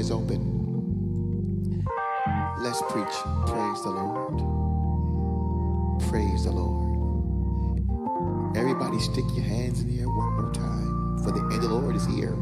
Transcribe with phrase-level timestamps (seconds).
[0.00, 1.84] is open.
[2.58, 3.14] Let's preach.
[3.46, 4.38] Praise the Lord.
[6.08, 6.88] Praise the Lord.
[8.56, 11.68] Everybody, stick your hands in the air one more time, for the angel of the
[11.68, 12.34] Lord is here.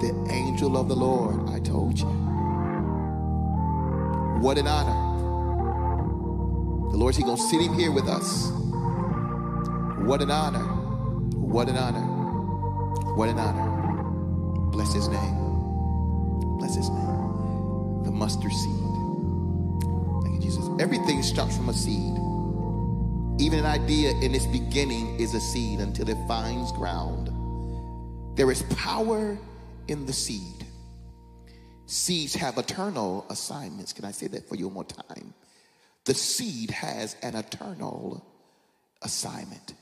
[0.00, 2.06] The angel of the Lord, I told you.
[4.40, 4.98] What an honor.
[6.92, 8.50] The Lord's He gonna sit him here with us.
[10.06, 10.64] What an honor.
[11.36, 12.06] What an honor.
[13.16, 14.70] What an honor.
[14.70, 15.39] Bless his name.
[16.76, 18.04] His name.
[18.04, 18.72] The mustard seed.
[20.22, 20.64] Thank you, Jesus.
[20.78, 22.14] Everything starts from a seed.
[23.40, 27.28] Even an idea in its beginning is a seed until it finds ground.
[28.36, 29.38] There is power
[29.88, 30.66] in the seed.
[31.86, 33.92] Seeds have eternal assignments.
[33.92, 35.34] Can I say that for you one more time?
[36.04, 38.24] The seed has an eternal
[39.02, 39.74] assignment.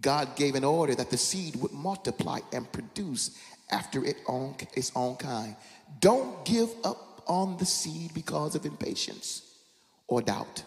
[0.00, 3.38] God gave an order that the seed would multiply and produce
[3.70, 5.56] after own, its own kind.
[6.00, 9.42] Don't give up on the seed because of impatience
[10.06, 10.64] or doubt.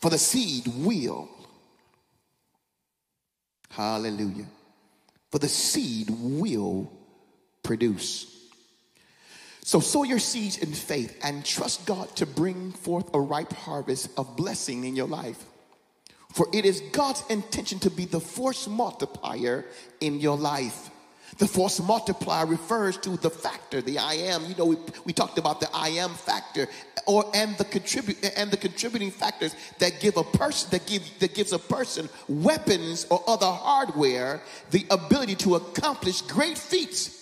[0.00, 1.28] For the seed will,
[3.70, 4.46] hallelujah,
[5.30, 6.90] for the seed will
[7.62, 8.26] produce.
[9.62, 14.10] So sow your seeds in faith and trust God to bring forth a ripe harvest
[14.16, 15.44] of blessing in your life.
[16.32, 19.64] For it is God's intention to be the force multiplier
[20.00, 20.90] in your life.
[21.38, 24.44] The force multiplier refers to the factor, the I am.
[24.46, 26.68] You know, we, we talked about the I am factor,
[27.06, 31.34] or and the contribute and the contributing factors that give a person that give that
[31.34, 37.20] gives a person weapons or other hardware the ability to accomplish great feats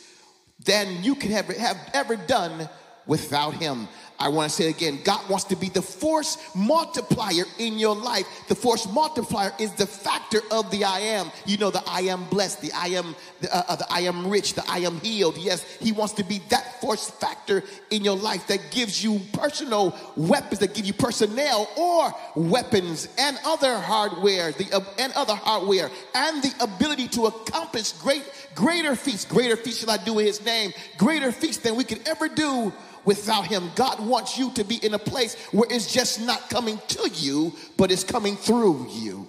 [0.65, 2.69] than you can have, have ever done
[3.06, 3.89] without him.
[4.20, 8.27] I want to say again, God wants to be the force multiplier in your life.
[8.48, 11.30] The force multiplier is the factor of the I am.
[11.47, 14.28] You know, the I am blessed, the I am, the, uh, uh, the I am
[14.28, 15.38] rich, the I am healed.
[15.38, 19.97] Yes, He wants to be that force factor in your life that gives you personal
[20.16, 25.91] weapons, that give you personnel or weapons and other hardware, the uh, and other hardware,
[26.16, 28.25] and the ability to accomplish great,
[28.56, 29.25] greater feats.
[29.25, 30.72] Greater feats shall I do in His name.
[30.97, 32.72] Greater feats than we could ever do
[33.04, 33.70] without him.
[33.75, 37.53] God wants you to be in a place where it's just not coming to you,
[37.76, 39.28] but it's coming through you.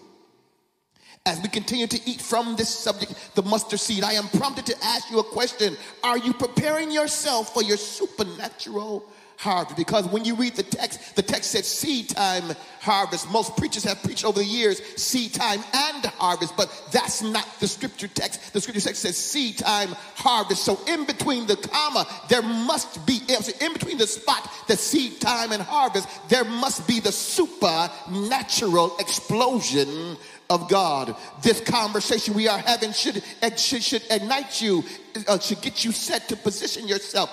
[1.26, 4.76] As we continue to eat from this subject, the mustard seed, I am prompted to
[4.84, 5.78] ask you a question.
[6.04, 9.06] Are you preparing yourself for your supernatural
[9.40, 9.78] harvest.
[9.78, 12.44] Because when you read the text, the text said seed time
[12.82, 13.32] harvest.
[13.32, 17.68] Most preachers have preached over the years seed time and harvest, but that's not the
[17.68, 18.52] scripture text.
[18.52, 20.66] The scripture text says seed time harvest.
[20.66, 23.22] So in between the comma, there must be,
[23.62, 30.18] in between the spot, the seed time and harvest, there must be the supernatural explosion
[30.50, 31.16] of God.
[31.42, 33.24] This conversation we are having should,
[33.56, 34.84] should, should ignite you,
[35.30, 37.30] uh, should get you set to position yourself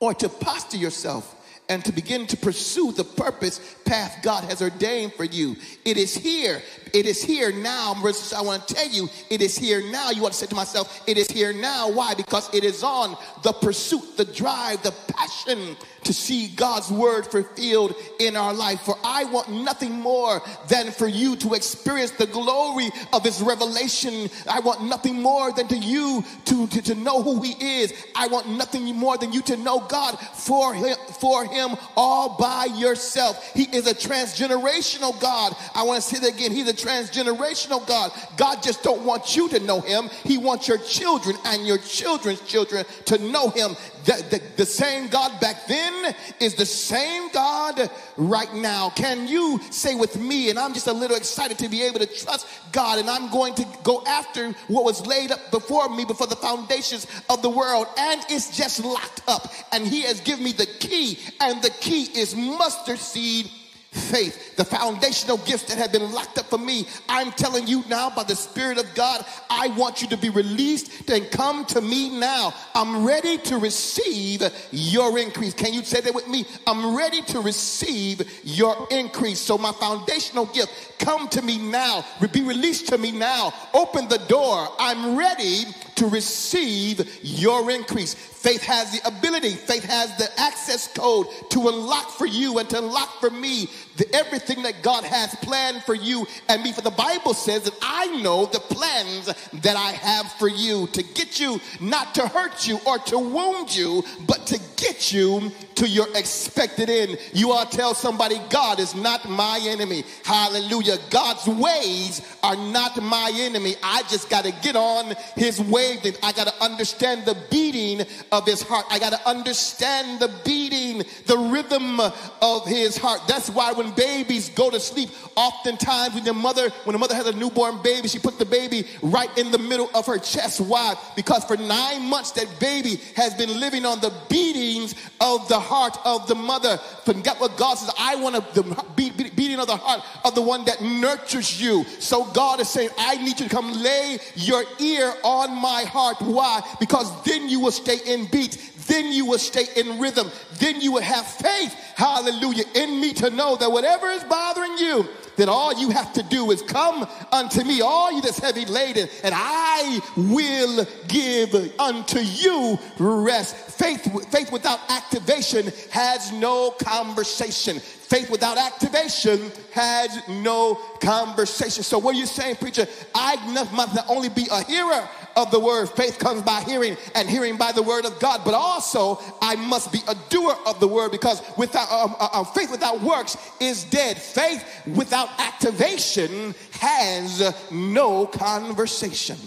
[0.00, 1.34] or to posture yourself
[1.68, 5.56] and to begin to pursue the purpose path God has ordained for you.
[5.84, 6.62] It is here.
[6.92, 7.94] It is here now.
[8.36, 10.10] I want to tell you, it is here now.
[10.10, 11.90] You want to say to myself, it is here now.
[11.90, 12.14] Why?
[12.14, 17.94] Because it is on the pursuit, the drive, the passion to see God's word fulfilled
[18.18, 18.80] in our life.
[18.80, 24.30] For I want nothing more than for you to experience the glory of his revelation.
[24.48, 27.92] I want nothing more than to you to, to, to know who he is.
[28.16, 32.66] I want nothing more than you to know God for him, for him all by
[32.66, 33.52] yourself.
[33.52, 35.54] He is a transgenerational God.
[35.74, 36.52] I want to say that again.
[36.52, 38.12] He's a transgenerational God.
[38.36, 40.08] God just don't want you to know him.
[40.24, 43.76] He wants your children and your children's children to know him.
[44.04, 48.90] The, the, the, same God back then is the same God right now.
[48.90, 52.06] Can you say with me, and I'm just a little excited to be able to
[52.06, 56.26] trust God, and I'm going to go after what was laid up before me before
[56.26, 59.52] the foundations of the world, and it's just locked up.
[59.72, 63.50] And He has given me the key, and the key is mustard seed
[63.90, 66.86] faith, the foundational gifts that have been locked up for me.
[67.08, 71.10] I'm telling you now, by the Spirit of God, I want you to be released
[71.10, 72.54] and come to me now.
[72.74, 75.54] I'm ready to receive your increase.
[75.54, 76.44] Can you say that with me?
[76.66, 79.40] I'm ready to receive your increase.
[79.40, 82.04] So, my foundational gift, come to me now.
[82.32, 83.52] Be released to me now.
[83.74, 84.68] Open the door.
[84.78, 85.64] I'm ready
[85.96, 88.14] to receive your increase.
[88.14, 92.78] Faith has the ability, faith has the access code to unlock for you and to
[92.78, 93.68] unlock for me
[93.98, 96.72] the, everything that God has planned for you and me.
[96.72, 101.02] For the Bible says that I know the plans that I have for you to
[101.02, 105.88] get you, not to hurt you or to wound you, but to get you to
[105.88, 107.18] your expected end.
[107.32, 110.04] You ought to tell somebody, God is not my enemy.
[110.24, 110.96] Hallelujah.
[111.10, 113.74] God's ways are not my enemy.
[113.82, 116.18] I just got to get on his wavelength.
[116.22, 118.86] I got to understand the beating of his heart.
[118.90, 123.20] I got to understand the beating, the rhythm of his heart.
[123.28, 127.26] That's why when babies go to sleep, oftentimes when the mother, when the mother has
[127.26, 130.60] a newborn baby, she puts the baby right in the middle of her chest.
[130.60, 130.94] Why?
[131.16, 135.96] Because for nine months that baby has been living on the beatings of the heart
[136.04, 136.78] of the mother.
[137.04, 137.92] Forget what God says.
[137.98, 141.84] I want to the beat, beating of the heart of the one that nurtures you.
[141.98, 146.20] So God is saying, I need you to come lay your ear on my heart.
[146.20, 146.60] Why?
[146.80, 148.56] Because then you will stay in beat.
[148.88, 150.30] Then you will stay in rhythm.
[150.54, 155.06] Then you will have faith, hallelujah, in me to know that whatever is bothering you,
[155.36, 159.08] that all you have to do is come unto me, all you that's heavy laden,
[159.22, 163.54] and I will give unto you rest.
[163.54, 167.78] Faith, faith without activation has no conversation.
[167.78, 171.82] Faith without activation has no conversation.
[171.82, 172.86] So, what are you saying, preacher?
[173.14, 175.06] I must not only be a hearer
[175.38, 178.54] of the word, faith comes by hearing, and hearing by the word of God, but
[178.54, 182.70] also I must be a doer of the word because without um, uh, uh, faith
[182.70, 184.18] without works is dead.
[184.18, 184.64] Faith
[184.96, 189.38] without activation has no conversation.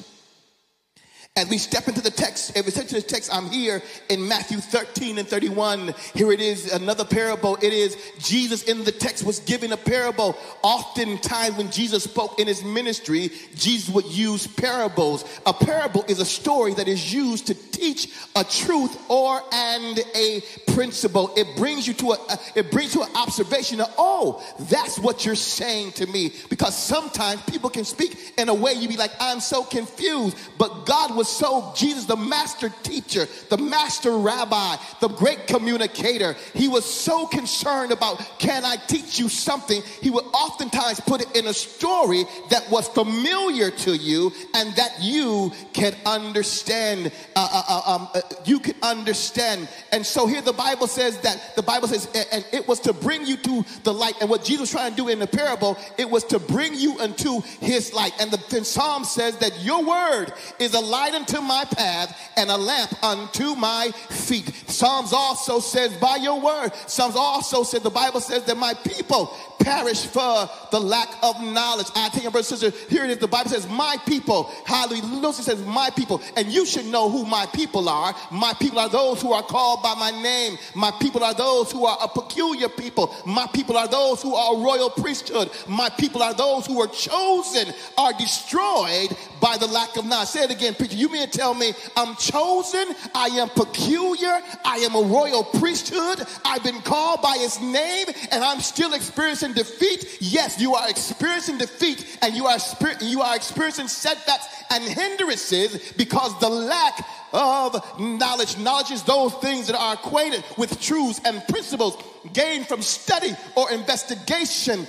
[1.37, 4.27] As we step into the text, if we step into the text, I'm here in
[4.27, 5.93] Matthew 13 and 31.
[6.13, 7.55] Here it is, another parable.
[7.61, 10.37] It is Jesus in the text was giving a parable.
[10.61, 15.23] Oftentimes, when Jesus spoke in his ministry, Jesus would use parables.
[15.45, 20.41] A parable is a story that is used to teach a truth or and a
[20.73, 21.33] principle.
[21.37, 22.17] It brings you to a,
[22.55, 26.33] it brings you an observation of, oh, that's what you're saying to me.
[26.49, 30.37] Because sometimes people can speak in a way you be like, I'm so confused.
[30.57, 36.67] But God was so, Jesus, the master teacher, the master rabbi, the great communicator, he
[36.67, 39.83] was so concerned about, can I teach you something?
[40.01, 44.93] He would oftentimes put it in a story that was familiar to you and that
[44.99, 47.11] you can understand.
[47.35, 49.69] Uh, uh, uh um, uh, you can understand.
[49.91, 53.27] And so here the Bible says that the Bible says, and it was to bring
[53.27, 54.15] you to the light.
[54.21, 56.99] And what Jesus was trying to do in the parable, it was to bring you
[56.99, 58.13] into his light.
[58.19, 62.31] And the, the Psalm says that your word is a light light unto my path
[62.37, 64.51] and a lamp unto my feet.
[64.67, 66.71] Psalms also says, by your word.
[66.87, 71.87] Psalms also said, the Bible says that my people perish for the lack of knowledge.
[71.95, 73.17] I tell you, brother, sister, here it is.
[73.19, 74.51] The Bible says, my people.
[74.65, 75.03] Hallelujah.
[75.03, 76.21] Lucy says, my people.
[76.35, 78.15] And you should know who my people are.
[78.31, 80.57] My people are those who are called by my name.
[80.75, 83.13] My people are those who are a peculiar people.
[83.25, 85.51] My people are those who are a royal priesthood.
[85.67, 90.29] My people are those who are chosen, are destroyed by the lack of knowledge.
[90.29, 90.97] Say it again, preacher.
[91.01, 92.95] You mean to tell me I'm chosen?
[93.15, 94.39] I am peculiar.
[94.63, 96.23] I am a royal priesthood.
[96.45, 100.19] I've been called by his name and I'm still experiencing defeat.
[100.19, 102.59] Yes, you are experiencing defeat and you are,
[103.01, 108.57] you are experiencing setbacks and hindrances because the lack of knowledge.
[108.57, 111.97] Knowledge is those things that are acquainted with truths and principles
[112.33, 114.85] gained from study or investigation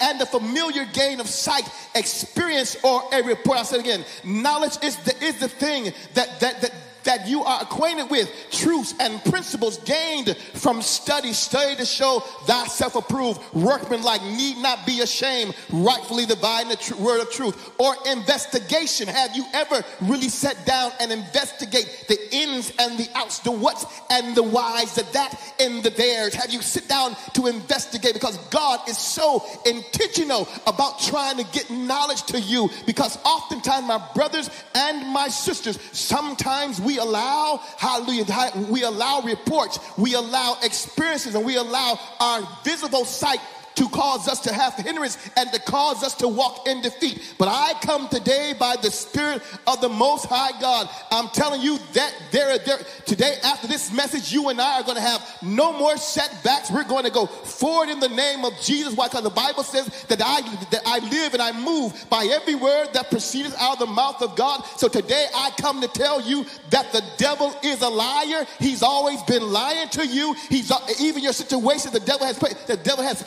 [0.00, 3.58] and the familiar gain of sight, experience, or a report.
[3.58, 6.72] I said again, knowledge is the, is the thing that, that, that
[7.08, 11.32] that you are acquainted with truths and principles gained from study.
[11.32, 16.96] Study to show thyself approved, workman like need not be ashamed, rightfully dividing the tr-
[16.96, 17.72] word of truth.
[17.78, 19.08] Or investigation.
[19.08, 23.86] Have you ever really sat down and investigate the ins and the outs, the whats
[24.10, 26.34] and the whys, the that and the theirs?
[26.34, 28.12] Have you sit down to investigate?
[28.12, 32.68] Because God is so intentional about trying to get knowledge to you.
[32.84, 38.24] Because oftentimes, my brothers and my sisters, sometimes we allow, hallelujah,
[38.68, 43.40] we allow reports, we allow experiences, and we allow our visible sight
[43.78, 47.34] to cause us to have hindrance and to cause us to walk in defeat.
[47.38, 50.88] But I come today by the Spirit of the Most High God.
[51.12, 54.96] I'm telling you that there, there today after this message, you and I are going
[54.96, 56.72] to have no more setbacks.
[56.72, 58.94] We're going to go forward in the name of Jesus.
[58.94, 59.06] Why?
[59.06, 62.88] Because the Bible says that I that I live and I move by every word
[62.94, 64.64] that proceeds out of the mouth of God.
[64.76, 68.44] So today I come to tell you that the devil is a liar.
[68.58, 70.34] He's always been lying to you.
[70.48, 71.92] He's even your situation.
[71.92, 73.22] The devil has put, the devil has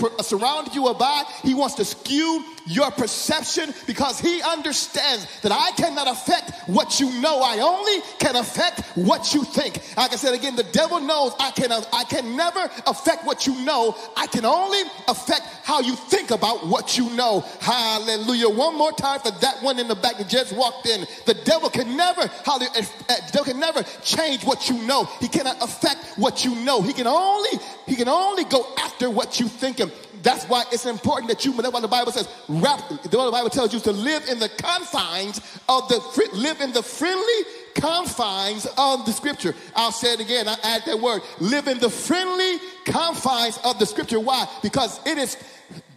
[0.74, 1.24] you by.
[1.44, 7.12] He wants to skew your perception because he understands that I cannot affect what you
[7.22, 7.42] know.
[7.42, 9.82] I only can affect what you think.
[9.98, 13.56] Like I said again, the devil knows I can, I can never affect what you
[13.64, 13.96] know.
[14.16, 17.42] I can only affect how you think about what you know.
[17.60, 18.50] Hallelujah.
[18.50, 21.06] One more time for that one in the back that just walked in.
[21.26, 25.06] The devil can never, hallelujah, eh, devil can never change what you know.
[25.20, 26.82] He cannot affect what you know.
[26.82, 29.80] He can only, he can only go after what you think.
[30.22, 33.74] That's why it's important that you, that's why the Bible says, wrap, the Bible tells
[33.74, 39.12] you to live in the confines of the, live in the friendly confines of the
[39.12, 39.56] scripture.
[39.76, 41.22] I'll say it again, I add that word.
[41.40, 44.20] Live in the friendly confines of the scripture.
[44.20, 44.48] Why?
[44.62, 45.38] Because it is,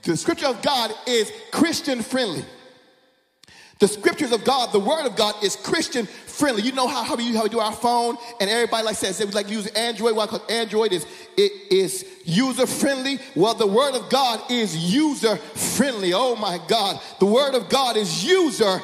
[0.03, 2.45] the scripture of God is Christian friendly.
[3.81, 6.07] The scriptures of God, the word of God is Christian
[6.39, 6.63] friendly.
[6.63, 9.31] You know how, how, we, how we do our phone and everybody like says, we
[9.33, 10.17] like use Android.
[10.17, 10.27] Why?
[10.27, 13.19] Because Android is, it is user friendly.
[13.35, 16.13] Well, the word of God is user friendly.
[16.13, 17.01] Oh my God.
[17.21, 18.81] The word of God is user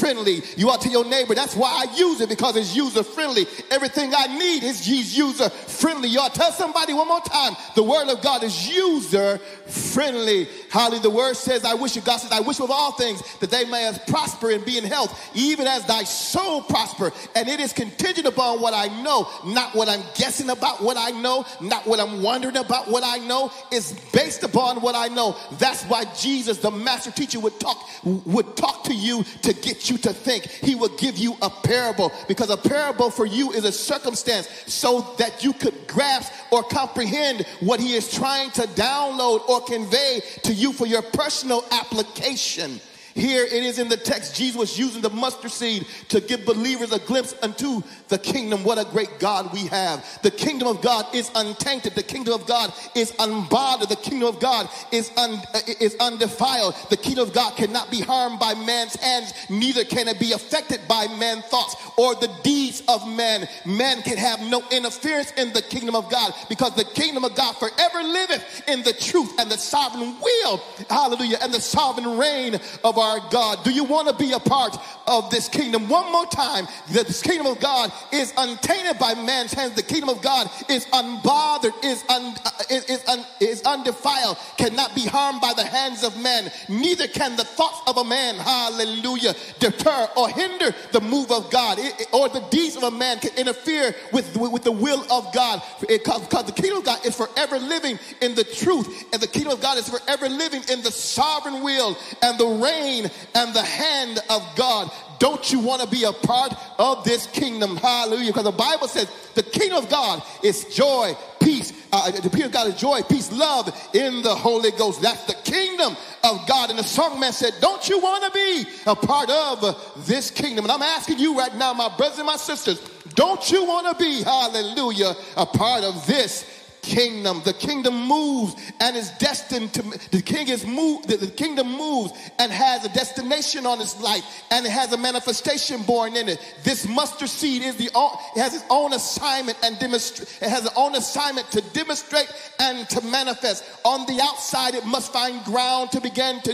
[0.00, 0.42] friendly.
[0.56, 3.46] You ought to your neighbor, that's why I use it because it's user friendly.
[3.70, 6.10] Everything I need is user friendly.
[6.10, 7.54] To tell somebody one more time.
[7.74, 10.48] The word of God is user friendly.
[10.70, 11.02] Hallelujah.
[11.02, 13.64] The word says, I wish you, God says, I wish with all things that they
[13.64, 16.62] may prosper and be in health, even as thy soul
[16.94, 17.30] prosper.
[17.34, 21.10] And it is contingent upon what I know, not what I'm guessing about what I
[21.10, 23.52] know, not what I'm wondering about what I know.
[23.70, 25.36] It's based upon what I know.
[25.52, 29.98] That's why Jesus, the master teacher, would talk, would talk to you to get you
[29.98, 30.46] to think.
[30.46, 35.14] He would give you a parable because a parable for you is a circumstance so
[35.18, 40.52] that you could grasp or comprehend what he is trying to download or convey to
[40.52, 42.80] you for your personal application.
[43.14, 46.92] Here it is in the text, Jesus was using the mustard seed to give believers
[46.92, 48.62] a glimpse unto the kingdom.
[48.62, 50.04] What a great God we have.
[50.22, 51.94] The kingdom of God is untainted.
[51.94, 53.88] The kingdom of God is unbothered.
[53.88, 56.74] The kingdom of God is, un, uh, is undefiled.
[56.90, 60.80] The kingdom of God cannot be harmed by man's hands, neither can it be affected
[60.88, 63.48] by man's thoughts or the deeds of man.
[63.64, 67.56] Man can have no interference in the kingdom of God because the kingdom of God
[67.56, 72.98] forever liveth in the truth and the sovereign will, hallelujah, and the sovereign reign of
[73.00, 73.64] our God.
[73.64, 74.76] Do you want to be a part
[75.06, 75.88] of this kingdom?
[75.88, 79.74] One more time, this kingdom of God is untainted by man's hands.
[79.74, 84.94] The kingdom of God is unbothered, is, un, uh, is, is, un, is undefiled, cannot
[84.94, 86.50] be harmed by the hands of men.
[86.68, 91.78] Neither can the thoughts of a man, hallelujah, deter or hinder the move of God,
[91.78, 95.32] it, or the deeds of a man can interfere with, with, with the will of
[95.32, 95.62] God.
[95.80, 99.60] Because the kingdom of God is forever living in the truth, and the kingdom of
[99.60, 104.20] God is forever living in the sovereign will and the reign reign and the hand
[104.28, 104.90] of God.
[105.18, 107.76] Don't you want to be a part of this kingdom?
[107.76, 108.28] Hallelujah.
[108.28, 111.74] Because the Bible says the kingdom of God is joy, peace.
[111.92, 115.02] Uh, the kingdom of God is joy, peace, love in the Holy Ghost.
[115.02, 115.94] That's the kingdom
[116.24, 116.70] of God.
[116.70, 120.64] And the songman said, Don't you want to be a part of this kingdom?
[120.64, 122.80] And I'm asking you right now, my brothers and my sisters,
[123.14, 127.42] don't you want to be, hallelujah, a part of this kingdom.
[127.44, 132.12] The kingdom moves and is destined to the king is moved, the, the, kingdom moves
[132.38, 136.38] and has a destination on its life and it has a manifestation born in it.
[136.62, 137.90] This mustard seed is the
[138.36, 142.88] it has its own assignment and demonstrate it has its own assignment to demonstrate and
[142.90, 143.64] to manifest.
[143.84, 146.50] On the outside, it must find ground to begin to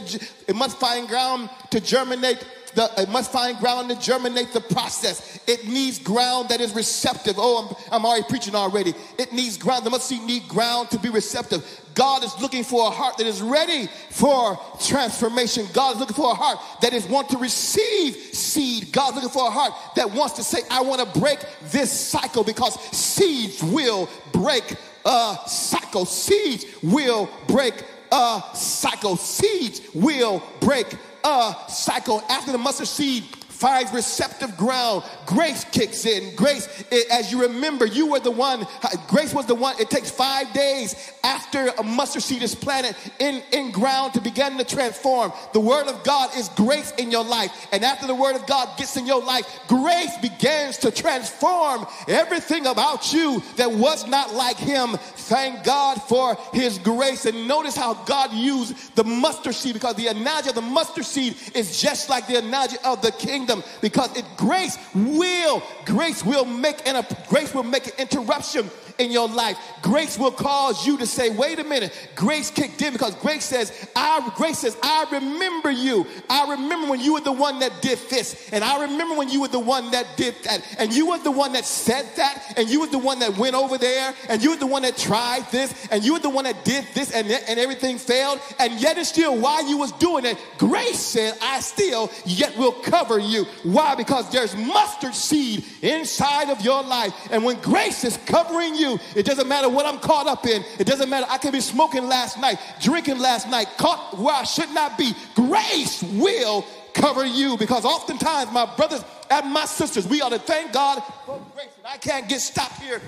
[0.49, 2.45] it must find ground to germinate
[2.77, 5.41] the, it must find ground to germinate the process.
[5.47, 7.37] It needs ground that is receptive.
[7.39, 8.95] Oh, I'm, I'm already preaching already.
[9.19, 9.87] It needs ground.
[9.87, 11.65] The must see need ground to be receptive.
[11.95, 15.67] God is looking for a heart that is ready for transformation.
[15.73, 18.93] God is looking for a heart that is want to receive seed.
[18.93, 21.39] God is looking for a heart that wants to say, I want to break
[21.71, 24.75] this cycle because seeds will break
[25.07, 26.05] a cycle.
[26.05, 29.17] Seeds will break a cycle.
[29.17, 30.95] Seeds will break
[31.27, 33.25] uh, cycle after the mustard seed
[33.57, 36.35] finds receptive ground, grace kicks in.
[36.37, 38.67] Grace, eh, as you remember, you were the one,
[39.09, 40.95] grace was the one, it takes five days
[41.25, 45.33] after a mustard seed is planted in, in ground to begin to transform.
[45.53, 47.67] The word of God is grace in your life.
[47.73, 52.67] And after the word of God gets in your life, grace begins to transform everything
[52.67, 54.97] about you that was not like him.
[54.99, 57.25] Thank God for his grace.
[57.25, 61.37] And notice how God used the mustard seed because the analogy of the mustard seed
[61.55, 66.45] is just like the analogy of the king kingdom because it grace will grace will
[66.45, 69.59] make an grace will make an interruption in your life.
[69.83, 73.89] Grace will cause you to say, wait a minute, grace kicked in because grace says,
[73.95, 76.07] I grace says, I remember you.
[76.29, 79.41] I remember when you were the one that did this, and I remember when you
[79.41, 82.69] were the one that did that, and you were the one that said that, and
[82.69, 85.51] you were the one that went over there, and you were the one that tried
[85.51, 88.97] this, and you were the one that did this, and, and everything failed, and yet
[88.97, 93.45] and still while you was doing it, grace said, I still yet will cover you.
[93.63, 93.95] Why?
[93.95, 99.01] Because there's mustard seed inside of your life, and when grace is covering you, you.
[99.15, 100.65] It doesn't matter what I'm caught up in.
[100.79, 101.27] It doesn't matter.
[101.29, 105.13] I could be smoking last night, drinking last night, caught where I should not be.
[105.35, 106.65] Grace will
[106.95, 111.41] cover you because oftentimes, my brothers and my sisters, we ought to thank God for
[111.55, 111.69] grace.
[111.79, 113.03] And I can't get stopped here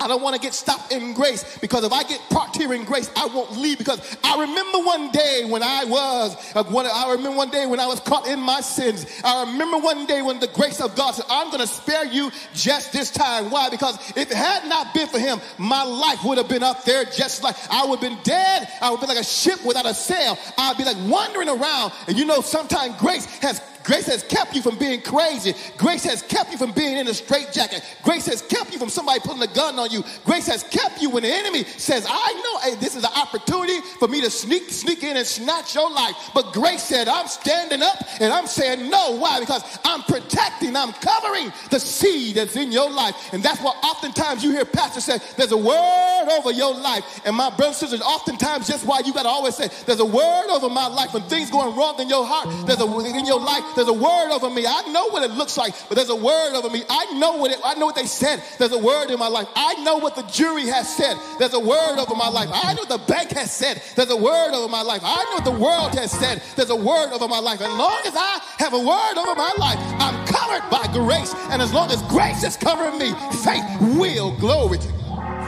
[0.00, 2.84] I don't want to get stopped in grace because if I get parked here in
[2.84, 3.78] grace, I won't leave.
[3.78, 7.86] Because I remember one day when I was, uh, I remember one day when I
[7.86, 9.06] was caught in my sins.
[9.22, 12.30] I remember one day when the grace of God said, I'm going to spare you
[12.54, 13.50] just this time.
[13.50, 13.68] Why?
[13.68, 17.04] Because if it had not been for him, my life would have been up there
[17.04, 18.68] just like I would have been dead.
[18.80, 20.38] I would be like a ship without a sail.
[20.56, 21.92] I'd be like wandering around.
[22.08, 25.52] And you know, sometimes grace has Grace has kept you from being crazy.
[25.76, 27.82] Grace has kept you from being in a straitjacket.
[28.04, 30.04] Grace has kept you from somebody putting a gun on you.
[30.24, 33.80] Grace has kept you when the enemy says, I know hey, this is an opportunity
[33.98, 36.14] for me to sneak, sneak in and snatch your life.
[36.32, 39.16] But grace said, I'm standing up and I'm saying no.
[39.16, 39.40] Why?
[39.40, 43.16] Because I'm protecting, I'm covering the seed that's in your life.
[43.32, 47.22] And that's what oftentimes you hear pastors say, there's a word over your life.
[47.24, 50.06] And my brothers and sisters, oftentimes just why you got to always say, there's a
[50.06, 51.12] word over my life.
[51.12, 54.30] When things going wrong in your heart, there's a in your life, there's a word
[54.30, 54.66] over me.
[54.66, 56.82] I know what it looks like, but there's a word over me.
[56.90, 58.42] I know what it, I know what they said.
[58.58, 59.48] There's a word in my life.
[59.56, 61.16] I know what the jury has said.
[61.38, 62.50] There's a word over my life.
[62.52, 63.82] I know what the bank has said.
[63.96, 65.00] There's a word over my life.
[65.02, 66.42] I know what the world has said.
[66.56, 67.62] There's a word over my life.
[67.62, 71.32] As long as I have a word over my life, I'm covered by grace.
[71.48, 73.64] And as long as grace is covering me, faith
[73.96, 74.78] will glory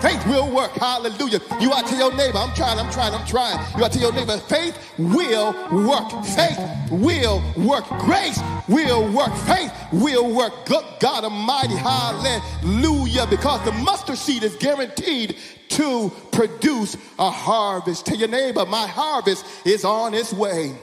[0.02, 0.73] Faith will work.
[0.73, 1.40] Hallelujah.
[1.61, 2.38] You are to your neighbor.
[2.38, 3.56] I'm trying, I'm trying, I'm trying.
[3.78, 4.37] You are to your neighbor.
[4.37, 6.25] Faith will work.
[6.25, 6.59] Faith
[6.90, 7.87] will work.
[8.00, 9.32] Grace will work.
[9.47, 10.66] Faith will work.
[10.66, 11.76] Good God Almighty.
[11.76, 13.26] Hallelujah.
[13.28, 15.37] Because the mustard seed is guaranteed
[15.68, 18.04] to produce a harvest.
[18.04, 20.75] Tell your neighbor, my harvest is on its way.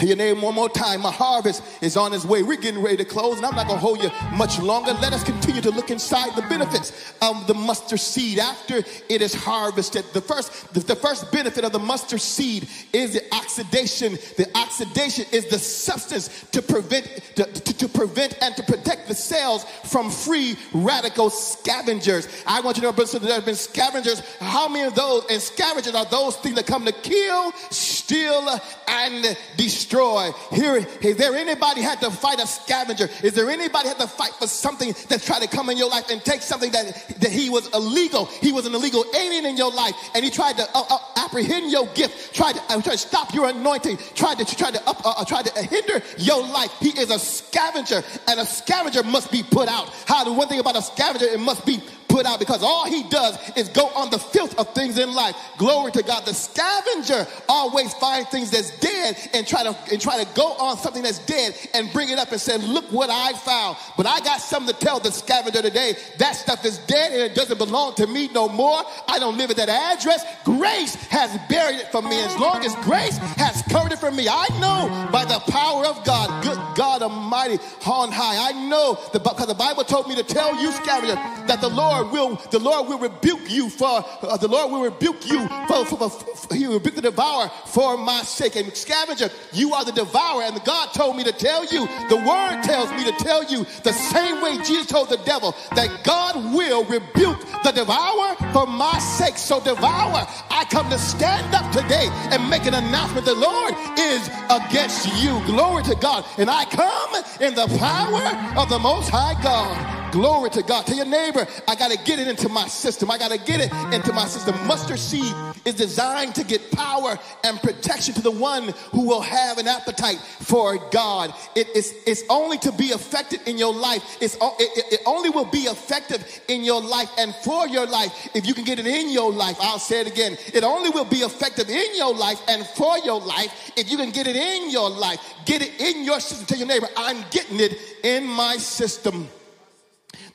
[0.00, 1.02] Tell your name one more time.
[1.02, 2.42] My harvest is on its way.
[2.42, 4.94] We're getting ready to close, and I'm not going to hold you much longer.
[4.94, 9.34] Let us continue to look inside the benefits of the mustard seed after it is
[9.34, 10.06] harvested.
[10.14, 14.12] The first, the, the first benefit of the mustard seed is the oxidation.
[14.38, 17.04] The oxidation is the substance to prevent,
[17.34, 22.26] to, to, to prevent and to protect the cells from free radical scavengers.
[22.46, 24.20] I want you to know, brothers, there have been scavengers.
[24.38, 28.48] How many of those and scavengers are those things that come to kill, steal,
[28.88, 29.89] and destroy?
[29.90, 30.30] Destroy.
[30.52, 33.08] Here, is there anybody had to fight a scavenger?
[33.22, 36.10] Is there anybody had to fight for something that tried to come in your life
[36.10, 38.26] and take something that, that he was illegal?
[38.26, 41.72] He was an illegal alien in your life and he tried to uh, uh, apprehend
[41.72, 45.04] your gift, tried to, uh, tried to stop your anointing, tried to, tried to, up,
[45.04, 46.70] uh, uh, tried to hinder your life.
[46.78, 49.88] He is a scavenger and a scavenger must be put out.
[50.06, 53.04] How the one thing about a scavenger, it must be put out because all he
[53.04, 55.36] does is go on the filth of things in life.
[55.56, 56.26] Glory to God.
[56.26, 60.76] The scavenger always finds things that's dead and try to and try to go on
[60.78, 63.76] something that's dead and bring it up and say, look what I found.
[63.96, 65.94] But I got something to tell the scavenger today.
[66.18, 68.82] That stuff is dead and it doesn't belong to me no more.
[69.08, 70.24] I don't live at that address.
[70.44, 72.20] Grace has buried it for me.
[72.20, 76.04] As long as grace has covered it for me, I know by the power of
[76.04, 78.50] God, good God Almighty on high.
[78.50, 81.14] I know because the Bible told me to tell you, scavenger,
[81.46, 84.82] that the Lord Lord will, the Lord will rebuke you for, uh, the Lord will
[84.82, 88.56] rebuke you for, for, for, for, he will rebuke the devourer for my sake.
[88.56, 90.42] And scavenger, you are the devourer.
[90.42, 93.92] And God told me to tell you, the word tells me to tell you the
[93.92, 99.36] same way Jesus told the devil that God will rebuke the devourer for my sake.
[99.36, 103.26] So devour, I come to stand up today and make an announcement.
[103.26, 105.40] The Lord is against you.
[105.46, 106.24] Glory to God.
[106.38, 109.99] And I come in the power of the most high God.
[110.12, 110.86] Glory to God.
[110.86, 113.10] Tell your neighbor, I got to get it into my system.
[113.10, 114.54] I got to get it into my system.
[114.66, 115.32] Mustard seed
[115.64, 120.18] is designed to get power and protection to the one who will have an appetite
[120.40, 121.32] for God.
[121.54, 124.18] It is it's only to be effective in your life.
[124.20, 128.46] It's, it, it only will be effective in your life and for your life if
[128.46, 129.56] you can get it in your life.
[129.60, 130.36] I'll say it again.
[130.52, 134.10] It only will be effective in your life and for your life if you can
[134.10, 135.20] get it in your life.
[135.44, 136.46] Get it in your system.
[136.46, 139.28] Tell your neighbor, I'm getting it in my system.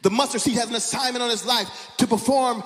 [0.05, 2.63] The mustard seed has an assignment on his life to perform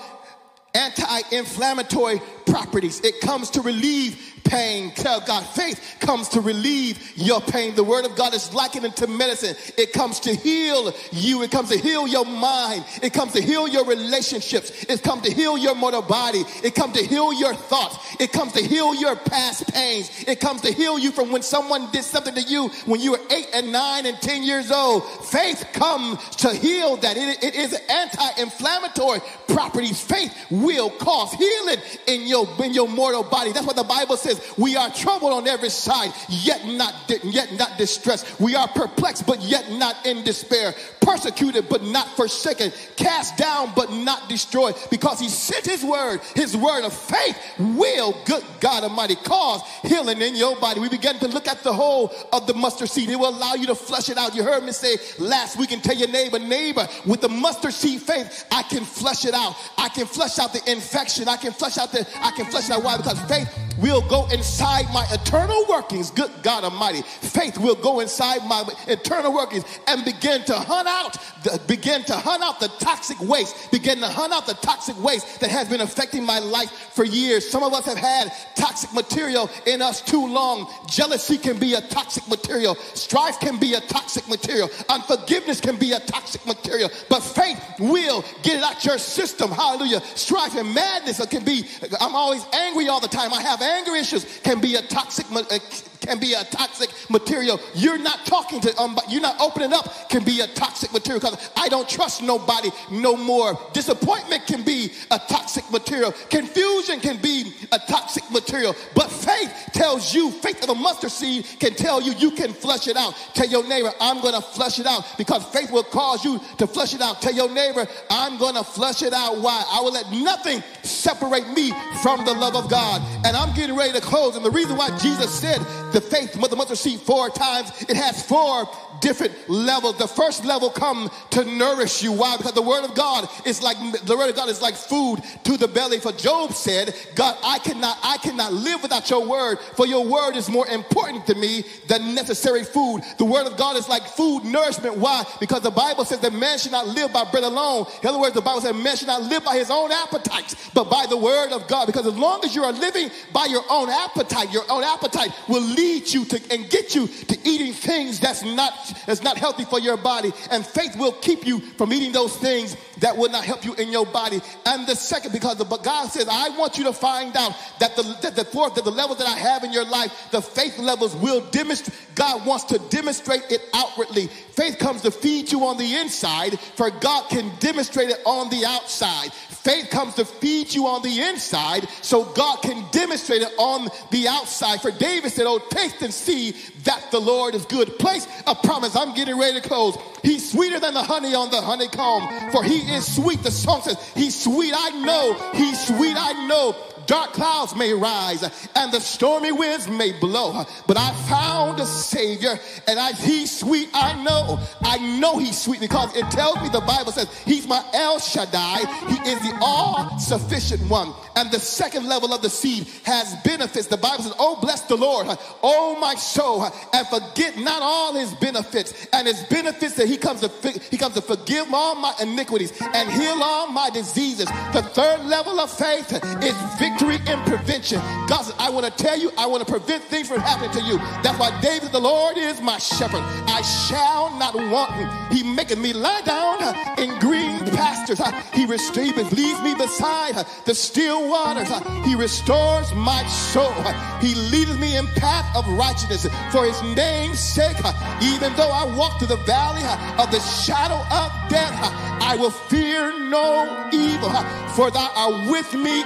[0.74, 3.00] anti inflammatory properties.
[3.00, 4.92] It comes to relieve pain.
[4.94, 7.74] Tell God, faith comes to relieve your pain.
[7.74, 9.54] The word of God is likened into medicine.
[9.78, 11.42] It comes to heal you.
[11.42, 12.84] It comes to heal your mind.
[13.02, 14.84] It comes to heal your relationships.
[14.88, 16.42] It comes to heal your mortal body.
[16.62, 18.16] It comes to heal your thoughts.
[18.18, 20.24] It comes to heal your past pains.
[20.26, 23.20] It comes to heal you from when someone did something to you when you were
[23.30, 25.04] eight and nine and 10 years old.
[25.26, 27.16] Faith comes to heal that.
[27.16, 30.00] it, it is anti-inflammatory properties.
[30.00, 33.52] Faith will cause healing in your your, in your mortal body.
[33.52, 34.40] That's what the Bible says.
[34.56, 38.40] We are troubled on every side, yet not, yet not distressed.
[38.40, 40.74] We are perplexed, but yet not in despair.
[41.00, 42.72] Persecuted, but not forsaken.
[42.96, 44.74] Cast down, but not destroyed.
[44.90, 50.20] Because he sent his word, his word of faith will, good God Almighty, cause healing
[50.20, 50.80] in your body.
[50.80, 53.08] We began to look at the whole of the mustard seed.
[53.08, 54.34] It will allow you to flush it out.
[54.34, 58.02] You heard me say last week and tell your neighbor, neighbor, with the mustard seed
[58.02, 59.56] faith, I can flush it out.
[59.78, 61.28] I can flush out the infection.
[61.28, 62.82] I can flush out the, I can flush it out.
[62.82, 62.96] Why?
[62.96, 66.10] Because faith will go inside my eternal workings.
[66.10, 67.02] Good God Almighty.
[67.02, 72.14] Faith will go inside my eternal workings and begin to hunt out, the, begin to
[72.14, 75.80] hunt out the toxic waste, begin to hunt out the toxic waste that has been
[75.80, 77.48] affecting my life for years.
[77.48, 80.72] Some of us have had toxic material in us too long.
[80.88, 82.74] Jealousy can be a toxic material.
[82.94, 84.70] Strife can be a toxic material.
[84.88, 86.90] Unforgiveness can be a toxic material.
[87.08, 89.50] But faith will get it out your system.
[89.50, 90.00] Hallelujah.
[90.14, 91.64] Strife and madness can be,
[92.00, 93.32] I'm always angry all the time.
[93.32, 95.58] I have anger issues can be a toxic uh,
[96.00, 97.60] can be a toxic material.
[97.74, 101.50] You're not talking to um, you're not opening up can be a toxic material because
[101.56, 103.58] I don't trust nobody no more.
[103.72, 106.12] Disappointment can be a toxic material.
[106.30, 108.74] Confusion can be a toxic material.
[108.94, 112.88] But faith tells you, faith of a mustard seed can tell you you can flush
[112.88, 113.14] it out.
[113.34, 116.94] Tell your neighbor, I'm to flush it out because faith will cause you to flush
[116.94, 117.20] it out.
[117.20, 119.38] Tell your neighbor, I'm to flush it out.
[119.38, 119.64] Why?
[119.70, 123.02] I will let nothing separate me from the love of God.
[123.24, 124.36] And I'm getting ready to close.
[124.36, 125.58] And the reason why Jesus said
[125.92, 128.68] the faith, mustard seed four times, it has four
[129.00, 129.98] different levels.
[129.98, 132.12] The first level come to nourish you.
[132.12, 132.36] Why?
[132.36, 135.56] Because the word of God is like the word of God is like food to
[135.56, 135.98] the belly.
[135.98, 140.36] For Job said, God, I cannot, I cannot live without your word, for your word
[140.36, 143.02] is more important to me than necessary food.
[143.18, 144.96] The word of God is like food nourishment.
[144.96, 145.24] Why?
[145.40, 147.86] Because the Bible says that man should not live by bread alone.
[148.02, 150.90] In other words, the Bible says man should not live by his own appetites, but
[150.90, 151.86] by the word of God.
[151.86, 155.62] Because as long as you are living by your own appetite, your own appetite will
[155.62, 158.72] lead you to and get you to eating things that's not
[159.06, 160.32] that's not healthy for your body.
[160.50, 163.90] And faith will keep you from eating those things that will not help you in
[163.90, 164.40] your body.
[164.66, 167.96] And the second, because the, but God says, I want you to find out that
[167.96, 170.78] the, that the fourth, that the levels that I have in your life, the faith
[170.78, 174.26] levels will demonstrate, God wants to demonstrate it outwardly.
[174.26, 178.64] Faith comes to feed you on the inside, for God can demonstrate it on the
[178.66, 179.30] outside.
[179.62, 184.26] Faith comes to feed you on the inside so God can demonstrate it on the
[184.26, 184.80] outside.
[184.80, 186.52] For David said, Oh, taste and see
[186.84, 187.98] that the Lord is good.
[187.98, 188.96] Place a promise.
[188.96, 189.98] I'm getting ready to close.
[190.22, 193.42] He's sweeter than the honey on the honeycomb, for he is sweet.
[193.42, 194.72] The song says, He's sweet.
[194.74, 195.34] I know.
[195.52, 196.16] He's sweet.
[196.16, 196.74] I know.
[197.10, 198.44] Dark clouds may rise
[198.76, 203.88] and the stormy winds may blow, but I found a Savior and I, He's sweet.
[203.92, 207.84] I know, I know He's sweet because it tells me the Bible says He's my
[207.92, 208.78] El Shaddai.
[209.08, 211.12] He is the all sufficient one.
[211.34, 213.88] And the second level of the seed has benefits.
[213.88, 215.26] The Bible says, Oh, bless the Lord,
[215.64, 220.42] oh my soul, and forget not all His benefits and His benefits that He comes
[220.42, 224.46] to He comes to forgive all my iniquities and heal all my diseases.
[224.72, 226.12] The third level of faith
[226.44, 227.98] is victory victory in prevention.
[228.28, 230.82] God said, I want to tell you, I want to prevent things from happening to
[230.82, 230.98] you.
[231.22, 233.22] That's why David, the Lord is my shepherd.
[233.46, 234.92] I shall not want.
[234.92, 235.08] him.
[235.30, 236.60] He maketh me lie down
[236.98, 238.20] in green pastures.
[238.54, 241.68] He, rest- he leads me beside the still waters.
[242.04, 243.72] He restores my soul.
[244.20, 247.76] He leads me in path of righteousness for his name's sake.
[248.22, 249.82] Even though I walk through the valley
[250.18, 254.30] of the shadow of I will fear no evil,
[254.74, 256.02] for thou art with me.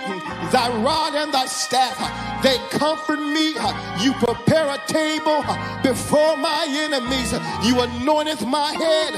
[0.50, 1.98] Thy rod and thy staff,
[2.42, 3.54] they comfort me.
[4.00, 5.44] You prepare a table
[5.82, 7.32] before my enemies.
[7.66, 9.14] You anointeth my head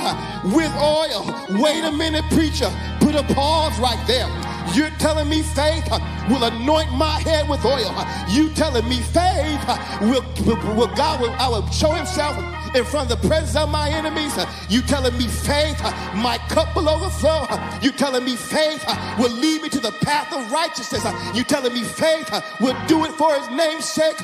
[0.54, 1.62] with oil.
[1.62, 2.70] Wait a minute, preacher.
[3.00, 4.28] Put a pause right there.
[4.74, 5.88] You're telling me faith
[6.28, 7.94] will anoint my head with oil.
[8.28, 9.64] You telling me faith
[10.00, 12.36] will, will, will God will, I will show himself
[12.76, 14.36] in front of the presence of my enemies.
[14.68, 17.46] You telling me faith, uh, my cup will overflow.
[17.48, 21.04] Uh, you telling me faith uh, will lead me to the path of righteousness.
[21.34, 24.20] You telling me faith will do it for his name's sake.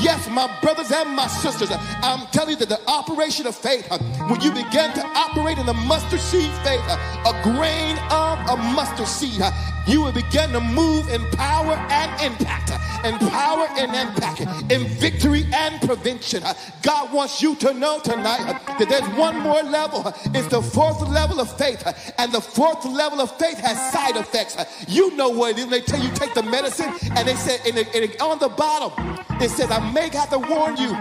[0.00, 1.70] Yes, my brothers and my sisters,
[2.02, 3.88] I'm telling you that the operation of faith,
[4.28, 9.08] when you begin to operate in the mustard seed faith, a grain of a mustard
[9.08, 9.42] seed,
[9.86, 12.65] you will begin to move in power and impact,
[13.06, 14.40] in power and impact,
[14.70, 16.42] in victory and prevention.
[16.82, 20.12] God wants you to know tonight that there's one more level.
[20.34, 21.82] It's the fourth level of faith,
[22.18, 24.56] and the fourth level of faith has side effects.
[24.88, 25.68] You know what it is.
[25.68, 28.92] They tell you take the medicine, and they said, and, on the bottom,
[29.40, 30.92] it says, I may have to warn you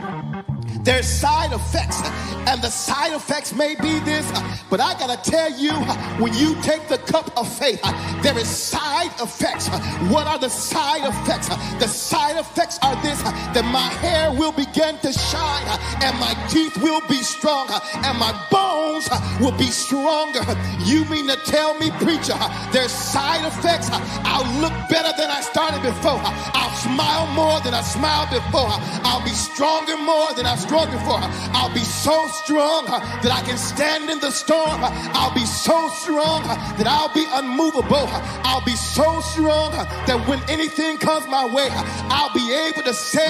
[0.85, 1.99] There's side effects,
[2.47, 4.23] and the side effects may be this,
[4.69, 5.73] but I gotta tell you,
[6.21, 7.81] when you take the cup of faith,
[8.21, 9.67] there is side effects.
[10.13, 11.47] What are the side effects?
[11.79, 15.65] The side effects are this that my hair will begin to shine,
[16.03, 19.09] and my teeth will be stronger, and my bones
[19.41, 20.45] will be stronger.
[20.85, 22.37] You mean to tell me, preacher,
[22.71, 23.89] there's side effects?
[24.21, 26.21] I'll look better than I started before.
[26.21, 28.69] I'll smile more than I smiled before.
[29.01, 31.23] I'll be stronger more than I before.
[31.55, 34.83] I'll be so strong that I can stand in the storm.
[35.15, 38.07] I'll be so strong that I'll be unmovable.
[38.43, 41.69] I'll be so strong that when anything comes my way,
[42.11, 43.27] I'll be able to say,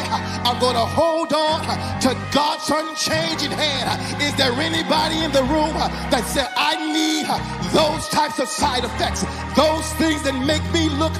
[0.47, 1.61] I'm going to hold on
[2.01, 3.85] to God's unchanging hand.
[4.21, 5.73] Is there anybody in the room
[6.09, 7.25] that said, I need
[7.71, 9.21] those types of side effects,
[9.55, 11.13] those things that make me look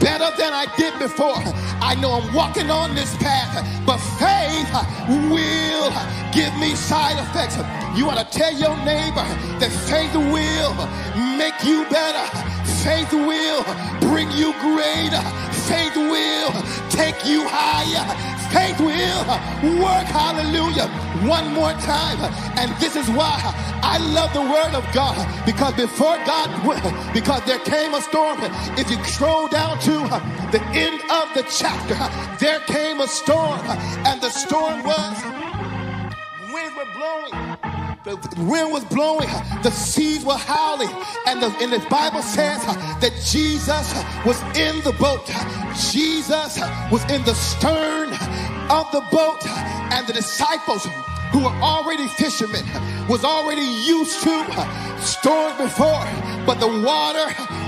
[0.00, 1.42] better than I did before.
[1.82, 4.70] I know I'm walking on this path, but faith
[5.08, 5.67] will
[6.32, 7.56] give me side effects.
[7.96, 9.26] You want to tell your neighbor
[9.60, 10.74] that faith will
[11.36, 12.24] make you better.
[12.84, 13.64] Faith will
[14.00, 15.22] bring you greater.
[15.66, 16.52] Faith will
[16.90, 18.06] take you higher.
[18.54, 19.24] Faith will
[19.82, 20.06] work.
[20.06, 20.88] Hallelujah.
[21.26, 22.18] One more time.
[22.56, 23.36] And this is why
[23.82, 26.48] I love the word of God because before God,
[27.12, 28.38] because there came a storm.
[28.76, 29.96] If you scroll down to
[30.52, 31.98] the end of the chapter,
[32.38, 33.60] there came a storm,
[34.06, 35.16] and the storm was
[36.58, 37.56] winds were blowing.
[38.04, 39.28] The wind was blowing,
[39.62, 40.88] the seas were howling,
[41.26, 42.64] and the, and the Bible says
[43.02, 43.92] that Jesus
[44.24, 45.26] was in the boat.
[45.90, 46.58] Jesus
[46.90, 48.08] was in the stern
[48.70, 49.44] of the boat,
[49.92, 50.86] and the disciples
[51.32, 52.64] who were already fishermen
[53.08, 54.36] was already used to
[55.00, 56.06] storms before,
[56.46, 57.26] but the water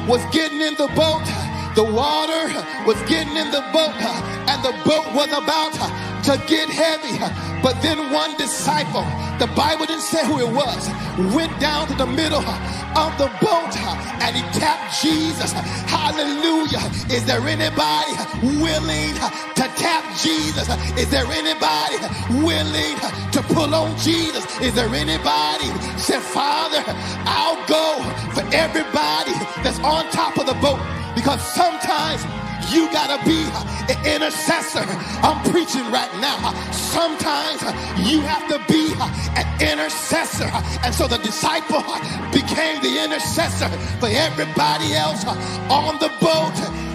[0.08, 1.26] was getting in the boat.
[1.76, 2.48] The water
[2.86, 3.94] was getting in the boat,
[4.48, 7.18] and the boat was about to get heavy.
[7.60, 9.02] But then one disciple,
[9.42, 10.88] the Bible didn't say who it was,
[11.34, 12.44] went down to the middle
[12.94, 13.74] of the boat
[14.22, 15.50] and he tapped Jesus.
[15.90, 16.86] Hallelujah.
[17.10, 18.14] Is there anybody
[18.62, 19.14] willing
[19.58, 20.68] to tap Jesus?
[20.96, 21.98] Is there anybody
[22.46, 22.96] willing
[23.32, 24.44] to pull on Jesus?
[24.60, 25.66] Is there anybody
[25.98, 26.82] say, Father,
[27.26, 27.98] I'll go
[28.34, 29.34] for everybody
[29.66, 30.80] that's on top of the boat
[31.16, 32.22] because sometimes
[32.70, 33.42] you gotta be
[33.92, 34.84] an intercessor.
[35.22, 36.52] I'm preaching right now.
[36.70, 37.62] Sometimes
[38.08, 38.92] you have to be
[39.36, 40.50] an intercessor.
[40.84, 41.82] And so the disciple
[42.32, 46.89] became the intercessor for everybody else on the boat.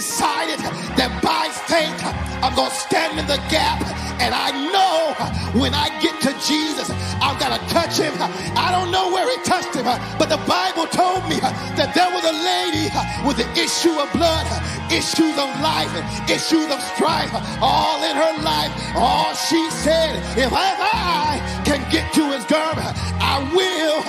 [0.00, 0.64] Decided
[0.96, 2.00] that by faith,
[2.40, 3.84] I'm gonna stand in the gap.
[4.16, 5.12] And I know
[5.60, 6.88] when I get to Jesus,
[7.20, 8.16] I'm gonna touch him.
[8.56, 9.84] I don't know where he touched him,
[10.16, 11.36] but the Bible told me
[11.76, 12.88] that there was a lady
[13.28, 14.48] with an issue of blood,
[14.88, 15.92] issues of life,
[16.32, 17.28] issues of strife,
[17.60, 18.72] all in her life.
[18.96, 22.88] All she said, if I can get to his garment,
[23.20, 24.00] I will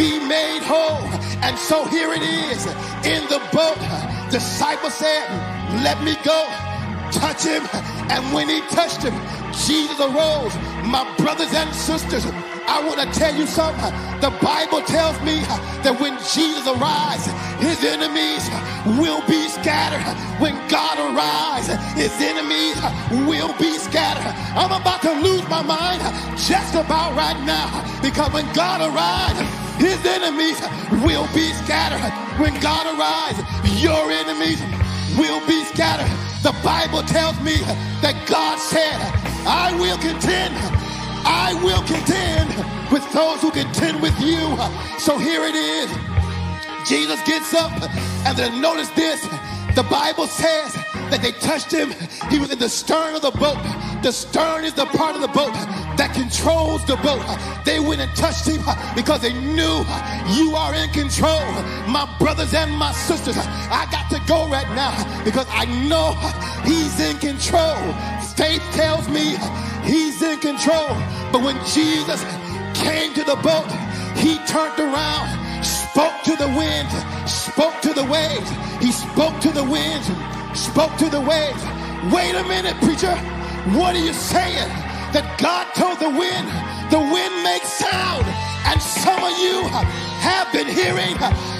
[0.00, 1.04] be made whole.
[1.44, 2.64] And so here it is
[3.04, 3.76] in the boat.
[4.30, 5.28] Disciple said,
[5.84, 6.69] let me go
[7.12, 7.62] touch him.
[8.10, 9.14] And when he touched him,
[9.66, 10.54] Jesus arose.
[10.84, 12.24] My brothers and sisters,
[12.66, 13.92] I want to tell you something.
[14.20, 15.40] The Bible tells me
[15.82, 18.46] that when Jesus arises, his enemies
[18.98, 20.06] will be scattered.
[20.40, 22.78] When God arises, his enemies
[23.28, 24.32] will be scattered.
[24.54, 26.00] I'm about to lose my mind
[26.38, 27.68] just about right now
[28.02, 29.46] because when God arises,
[29.76, 30.60] his enemies
[31.04, 32.00] will be scattered.
[32.38, 33.44] When God arises,
[33.82, 34.60] your enemies
[35.16, 36.10] will be scattered.
[36.42, 37.56] The Bible tells me
[38.02, 38.96] that God said,
[39.46, 40.54] I will contend.
[41.24, 42.50] I will contend
[42.90, 44.40] with those who contend with you.
[44.98, 45.90] So here it is.
[46.88, 47.72] Jesus gets up
[48.26, 49.22] and then notice this.
[49.74, 50.76] The Bible says
[51.10, 51.92] that they touched him.
[52.30, 53.58] He was in the stern of the boat.
[54.02, 55.52] The stern is the part of the boat
[55.98, 57.22] that controls the boat.
[57.64, 58.62] They went and touched him
[58.94, 59.84] because they knew
[60.32, 61.44] you are in control.
[61.86, 64.94] My brothers and my sisters, I got to go right now
[65.24, 66.16] because I know
[66.64, 67.76] he's in control.
[68.36, 69.36] Faith tells me
[69.84, 70.88] he's in control.
[71.32, 72.24] But when Jesus
[72.74, 73.68] came to the boat,
[74.16, 76.88] he turned around, spoke to the wind,
[77.28, 78.50] spoke to the waves.
[78.80, 80.08] He spoke to the winds,
[80.54, 81.62] spoke to the waves.
[82.12, 83.14] Wait a minute, preacher.
[83.76, 84.68] What are you saying?
[85.12, 86.46] That God told the wind,
[86.90, 88.24] the wind makes sound.
[88.66, 89.66] And some of you
[90.22, 91.14] have been hearing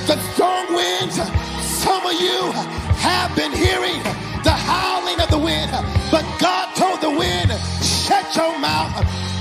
[0.07, 1.17] the strong winds.
[1.61, 2.53] Some of you
[3.01, 4.03] have been hearing
[4.43, 5.71] the howling of the wind.
[6.11, 7.51] But God told the wind,
[7.83, 8.95] shut your mouth.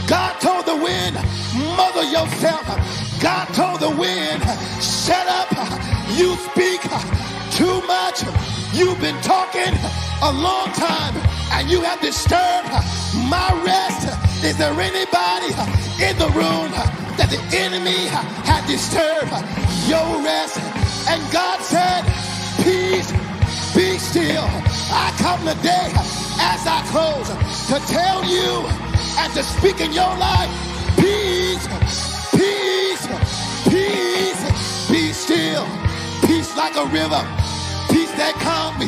[0.07, 1.15] God told the wind,
[1.77, 2.65] mother yourself.
[3.21, 4.41] God told the wind,
[4.81, 5.49] shut up.
[6.17, 6.81] You speak
[7.59, 8.23] too much.
[8.73, 9.73] You've been talking
[10.23, 11.15] a long time.
[11.53, 12.71] and you have disturbed
[13.29, 14.07] my rest.
[14.45, 15.51] Is there anybody
[16.07, 16.71] in the room
[17.19, 18.07] that the enemy
[18.47, 19.31] had disturbed
[19.91, 20.57] your rest?
[21.09, 22.03] And God said,
[22.63, 23.11] Peace,
[23.75, 24.47] be still.
[24.93, 25.91] I come today
[26.39, 27.29] as I close
[27.71, 28.67] to tell you
[29.19, 30.51] and to speak in your life,
[30.97, 31.65] peace,
[32.31, 33.05] peace,
[33.67, 35.67] peace, be still.
[36.25, 37.21] Peace like a river,
[38.19, 38.87] that calms me,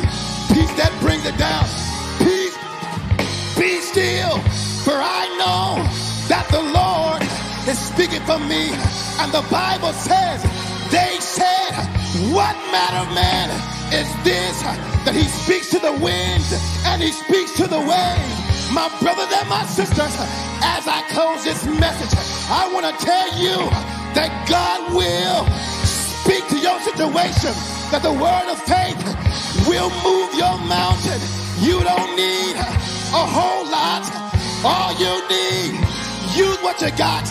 [0.52, 1.64] peace that brings it down.
[2.20, 2.52] Peace,
[3.56, 4.36] be still,
[4.84, 5.80] for I know
[6.28, 7.24] that the Lord
[7.64, 8.68] is speaking for me.
[9.24, 10.44] And the Bible says,
[10.92, 11.72] they said,
[12.36, 13.48] What manner of man
[13.88, 14.60] is this
[15.08, 16.44] that he speaks to the wind
[16.92, 18.36] and he speaks to the waves?
[18.68, 20.12] My brothers and my sisters,
[20.60, 22.12] as I close this message,
[22.52, 23.56] I want to tell you
[24.12, 25.48] that God will
[25.88, 27.56] speak to your situation,
[27.92, 28.96] that the word of faith
[29.68, 31.20] will move your mountain.
[31.60, 34.08] You don't need a whole lot.
[34.64, 35.76] All you need,
[36.32, 37.28] use what you got.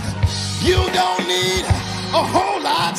[0.62, 1.66] You don't need
[2.14, 2.94] a whole lot.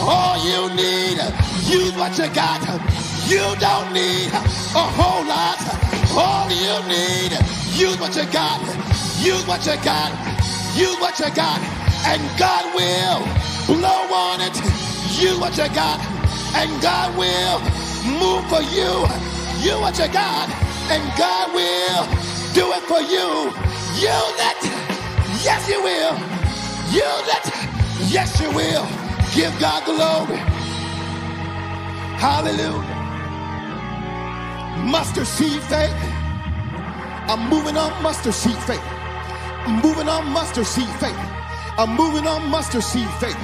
[0.00, 1.20] All you need,
[1.68, 2.64] use what you got.
[3.28, 4.32] You don't need
[4.72, 5.60] a whole lot.
[6.16, 7.36] All you need,
[7.76, 8.56] use what you got.
[9.20, 10.16] Use what you got.
[10.72, 11.60] Use what you got.
[12.08, 13.20] And God will
[13.68, 14.56] blow on it.
[15.20, 16.21] Use what you got.
[16.54, 17.60] And God will
[18.20, 18.92] move for you.
[19.64, 20.48] You what you God,
[20.90, 22.04] And God will
[22.54, 23.50] do it for you.
[23.96, 24.62] Use it.
[25.44, 26.14] Yes, you will.
[26.92, 27.46] Use it.
[28.12, 28.86] Yes, you will.
[29.34, 30.38] Give God glory.
[32.18, 33.12] Hallelujah.
[34.84, 35.94] Mustard seed faith.
[37.14, 38.82] I'm moving on mustard seed faith.
[39.64, 41.16] I'm moving on mustard seed faith.
[41.78, 43.38] I'm moving on mustard seed faith.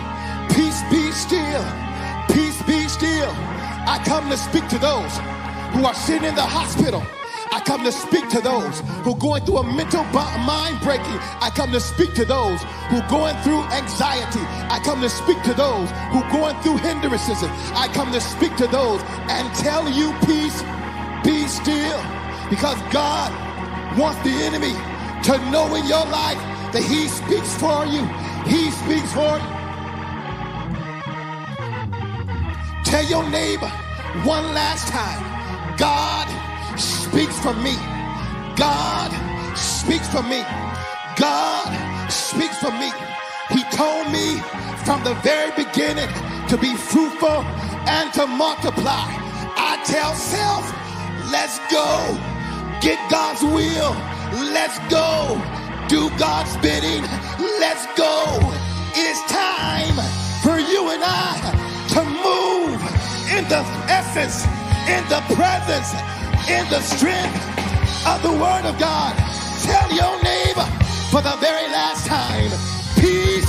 [0.54, 1.87] Peace be still.
[2.38, 3.32] Peace be still.
[3.90, 5.10] I come to speak to those
[5.74, 7.02] who are sitting in the hospital.
[7.50, 10.04] I come to speak to those who are going through a mental
[10.46, 11.18] mind breaking.
[11.42, 14.44] I come to speak to those who are going through anxiety.
[14.70, 17.42] I come to speak to those who are going through hindrances.
[17.74, 20.62] I come to speak to those and tell you peace,
[21.26, 21.98] be still.
[22.54, 23.34] Because God
[23.98, 24.78] wants the enemy
[25.26, 26.38] to know in your life
[26.70, 28.06] that he speaks for you.
[28.46, 29.57] He speaks for you.
[32.88, 33.68] Tell your neighbor
[34.24, 35.20] one last time,
[35.76, 36.26] God
[36.80, 37.76] speaks for me.
[38.56, 39.12] God
[39.54, 40.40] speaks for me.
[41.14, 41.68] God
[42.10, 42.90] speaks for me.
[43.50, 44.40] He told me
[44.86, 46.08] from the very beginning
[46.48, 47.44] to be fruitful
[47.84, 49.04] and to multiply.
[49.60, 50.64] I tell self,
[51.30, 52.16] let's go.
[52.80, 53.92] Get God's will.
[54.48, 55.36] Let's go.
[55.88, 57.02] Do God's bidding.
[57.60, 58.38] Let's go.
[58.96, 59.96] It's time
[60.42, 62.80] for you and I to move
[63.32, 64.44] in the essence,
[64.88, 65.92] in the presence,
[66.48, 67.40] in the strength
[68.06, 69.16] of the word of God.
[69.64, 70.68] Tell your neighbor
[71.10, 72.50] for the very last time,
[73.00, 73.48] peace,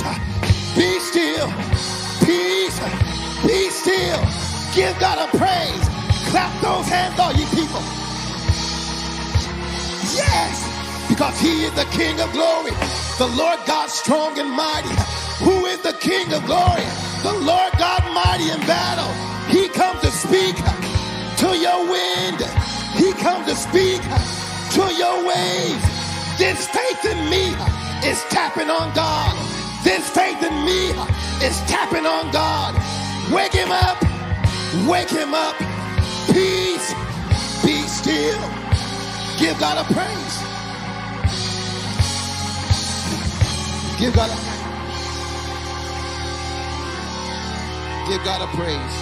[0.76, 1.48] be still,
[2.24, 2.78] peace,
[3.44, 4.20] be still.
[4.74, 5.84] Give God a praise.
[6.30, 7.82] Clap those hands, all you people.
[10.14, 12.72] Yes, because he is the King of glory,
[13.18, 14.94] the Lord God strong and mighty.
[15.44, 17.09] Who is the King of glory?
[17.22, 19.12] The Lord God mighty in battle.
[19.52, 22.40] He comes to speak to your wind.
[22.96, 25.84] He comes to speak to your waves.
[26.38, 27.52] This faith in me
[28.08, 29.36] is tapping on God.
[29.84, 30.90] This faith in me
[31.44, 32.74] is tapping on God.
[33.30, 34.00] Wake him up.
[34.88, 35.56] Wake him up.
[36.32, 36.94] Peace.
[37.62, 38.40] Be still.
[39.38, 40.36] Give God a praise.
[43.98, 44.59] Give God a
[48.10, 48.96] Give God a praise.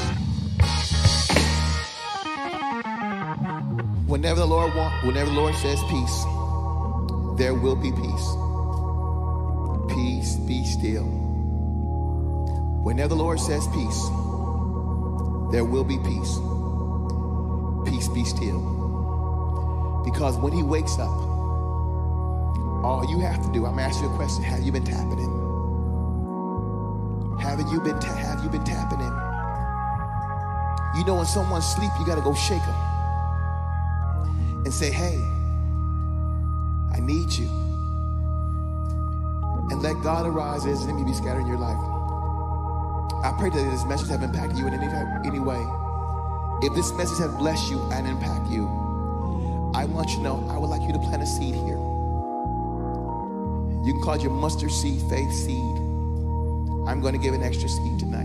[4.06, 6.24] Whenever the Lord want, whenever the Lord says peace,
[7.38, 8.28] there will be peace.
[9.94, 11.04] Peace, be still.
[12.84, 14.08] Whenever the Lord says peace,
[15.52, 16.38] there will be peace.
[17.90, 18.60] Peace, be still.
[20.04, 21.08] Because when He wakes up,
[22.84, 25.47] all you have to do, I'm asking you a question: Have you been tapping Him?
[27.40, 27.98] Haven't you been?
[28.00, 29.14] Ta- have you been tapping Him?
[30.96, 32.74] You know, when someone's asleep, you got to go shake them
[34.64, 35.18] and say, Hey,
[36.92, 37.48] I need you.
[39.70, 41.78] And let God arise as his enemy be scattered in your life.
[43.22, 44.86] I pray that this message have impacted you in any,
[45.26, 45.62] any way.
[46.62, 48.66] If this message has blessed you and impact you,
[49.74, 51.78] I want you to know I would like you to plant a seed here.
[53.84, 55.87] You can call it your mustard seed, faith seed.
[56.88, 58.24] I'm going to give an extra seat tonight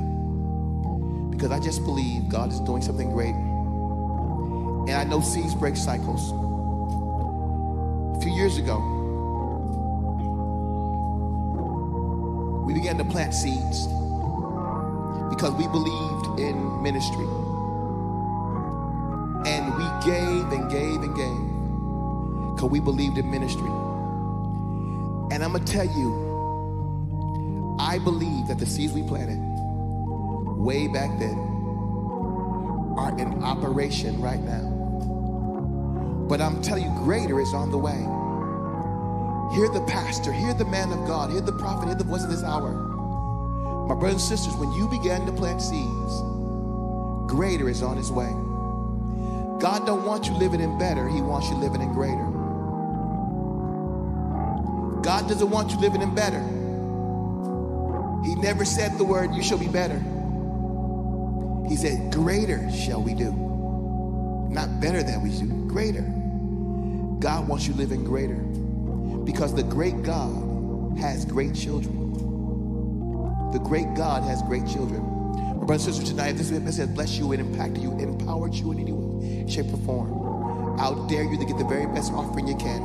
[1.32, 3.36] because I just believe God is doing something great.
[3.36, 6.32] And I know seeds break cycles.
[8.17, 8.80] A few years ago,
[12.66, 13.86] we began to plant seeds
[15.30, 17.28] because we believed in ministry.
[19.45, 23.72] And we gave and gave and gave because we believed in ministry.
[25.34, 26.33] And I'm going to tell you,
[27.80, 29.39] I believe that the seeds we planted
[30.57, 31.38] way back then
[32.97, 34.69] are in operation right now.
[36.30, 37.99] But I'm telling you, greater is on the way.
[39.55, 42.30] Hear the pastor, hear the man of God, hear the prophet, hear the voice of
[42.30, 42.71] this hour.
[43.88, 46.21] My brothers and sisters, when you began to plant seeds,
[47.28, 48.32] greater is on his way.
[49.59, 52.26] God don't want you living in better, he wants you living in greater.
[55.01, 56.41] God doesn't want you living in better.
[58.24, 60.01] He never said the word, you shall be better.
[61.67, 63.32] He said, greater shall we do.
[64.49, 66.01] Not better than we do, greater.
[67.19, 68.36] God wants you living greater
[69.26, 72.11] because the great God has great children.
[73.51, 75.01] The great God has great children.
[75.57, 78.53] My brothers and sisters, tonight, if this message has blessed you and impacted you, empowered
[78.53, 82.11] you in any way, shape, or form, I'll dare you to get the very best
[82.11, 82.82] offering you can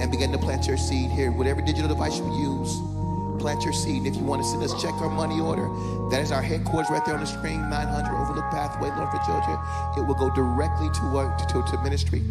[0.00, 1.30] and begin to plant your seed here.
[1.32, 3.01] Whatever digital device you use,
[3.42, 3.98] plant your seed.
[3.98, 5.68] And if you want to send us check or money order,
[6.10, 9.58] that is our headquarters right there on the screen, 900 Overlook Pathway, Norfolk, Georgia.
[9.98, 12.22] It will go directly to, uh, to, to ministry.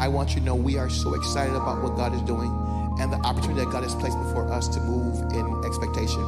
[0.00, 2.50] I want you to know we are so excited about what God is doing
[2.98, 6.20] and the opportunity that God has placed before us to move in expectation.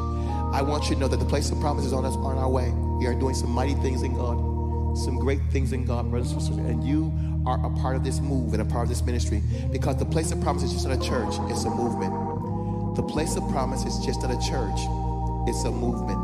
[0.55, 2.71] I want you to know that the place of promises on us on our way.
[2.71, 4.37] We are doing some mighty things in God,
[4.97, 6.59] some great things in God, brothers and sisters.
[6.59, 7.13] And you
[7.47, 9.43] are a part of this move and a part of this ministry
[9.73, 12.24] because the place of promise is just not a church, it's a movement.
[12.95, 14.79] The place of promise is just not a church,
[15.49, 16.23] it's a movement.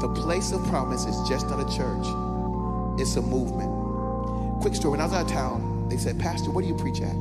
[0.00, 2.06] The place of promise is just not a church,
[3.00, 4.60] it's a movement.
[4.60, 7.00] Quick story when I was out of town, they said, Pastor, where do you preach
[7.00, 7.14] at?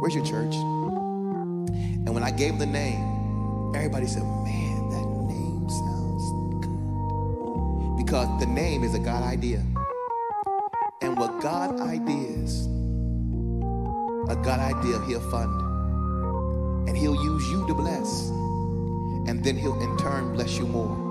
[0.00, 0.54] Where's your church?
[0.54, 7.96] And when I gave the name, everybody said, Man, that name sounds good.
[8.04, 9.62] Because the name is a God idea.
[11.02, 12.66] And what God ideas,
[14.30, 15.67] a God idea, He'll fund.
[16.88, 18.30] And He'll use you to bless.
[19.28, 21.08] And then He'll in turn bless you more.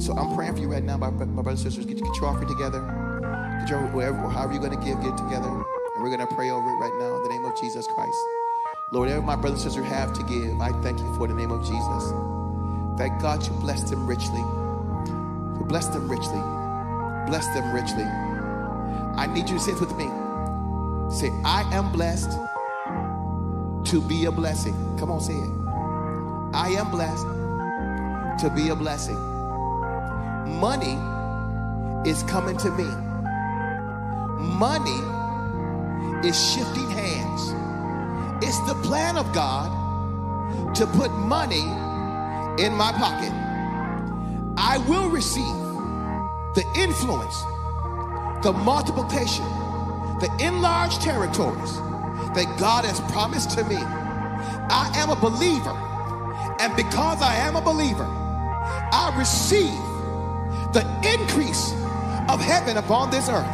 [0.00, 1.86] So I'm praying for you right now, my, my brothers and sisters.
[1.86, 2.80] Get, get your offering together.
[3.60, 5.48] Get your, wherever, however you're going to give, get together.
[5.48, 8.18] And we're going to pray over it right now in the name of Jesus Christ.
[8.90, 11.52] Lord, whatever my brothers and sisters have to give, I thank you for the name
[11.52, 12.04] of Jesus.
[12.98, 14.40] Thank God you blessed them richly.
[14.40, 16.42] You blessed them richly.
[17.30, 18.02] Bless them richly.
[18.02, 20.06] I need you to say this with me.
[21.14, 22.30] Say, I am blessed
[23.88, 24.74] to be a blessing.
[24.98, 25.50] Come on, say it.
[26.54, 27.24] I am blessed
[28.42, 29.16] to be a blessing.
[30.60, 30.98] Money
[32.08, 32.84] is coming to me.
[34.58, 35.00] Money
[36.28, 37.54] is shifting hands.
[38.44, 41.64] It's the plan of God to put money
[42.62, 43.32] in my pocket.
[44.58, 45.56] I will receive
[46.54, 47.42] the influence,
[48.42, 49.46] the multiplication,
[50.20, 51.87] the enlarged territories
[52.34, 53.76] that God has promised to me.
[53.76, 55.74] I am a believer,
[56.60, 59.78] and because I am a believer, I receive
[60.72, 61.72] the increase
[62.28, 63.46] of heaven upon this earth.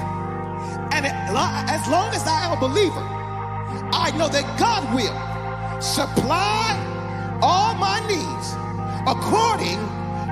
[0.92, 3.00] And as long as I am a believer,
[3.92, 6.76] I know that God will supply
[7.42, 8.54] all my needs
[9.06, 9.78] according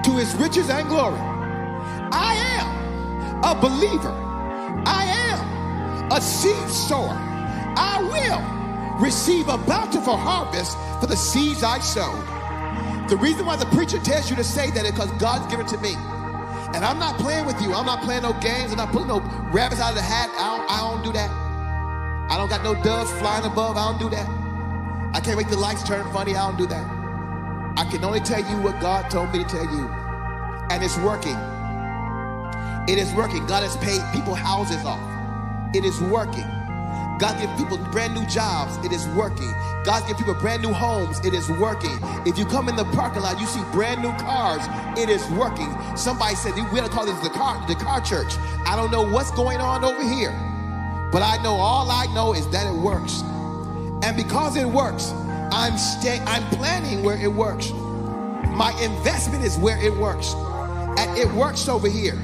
[0.03, 1.21] to his riches and glory.
[2.13, 4.13] I am a believer.
[4.87, 7.17] I am a seed sower.
[7.77, 12.25] I will receive a bountiful harvest for the seeds I sowed.
[13.09, 15.79] The reason why the preacher tells you to say that is because God's given to
[15.79, 15.95] me.
[16.75, 17.75] And I'm not playing with you.
[17.75, 18.71] I'm not playing no games.
[18.71, 19.21] I'm not putting no
[19.53, 20.31] rabbits out of the hat.
[20.39, 21.31] I don't, I don't do that.
[22.31, 23.77] I don't got no doves flying above.
[23.77, 24.27] I don't do that.
[25.15, 26.35] I can't make the lights turn funny.
[26.35, 26.87] I don't do that.
[27.77, 29.89] I can only tell you what God told me to tell you.
[30.71, 31.37] And it's working.
[32.89, 33.47] It is working.
[33.47, 35.01] God has paid people houses off.
[35.75, 36.49] It is working.
[37.23, 38.85] God give people brand new jobs.
[38.85, 39.53] It is working.
[39.85, 41.25] God give people brand new homes.
[41.25, 41.97] It is working.
[42.27, 44.61] If you come in the parking lot, you see brand new cars.
[44.99, 45.73] It is working.
[45.97, 48.35] Somebody said we gotta call this the car the car church.
[48.67, 50.33] I don't know what's going on over here,
[51.13, 53.23] but I know all I know is that it works.
[54.03, 55.13] And because it works,
[55.53, 57.71] I'm stay, I'm planning where it works.
[57.71, 60.35] My investment is where it works.
[60.99, 62.21] And it works over here.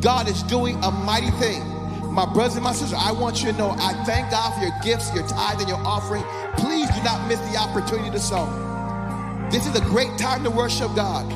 [0.00, 1.77] God is doing a mighty thing.
[2.10, 4.74] My brothers and my sisters, I want you to know I thank God for your
[4.82, 6.24] gifts, your tithe, and your offering.
[6.56, 8.46] Please do not miss the opportunity to sow.
[9.50, 11.28] This is a great time to worship God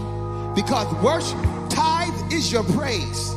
[0.55, 1.39] because worship,
[1.71, 3.31] tithe is your praise,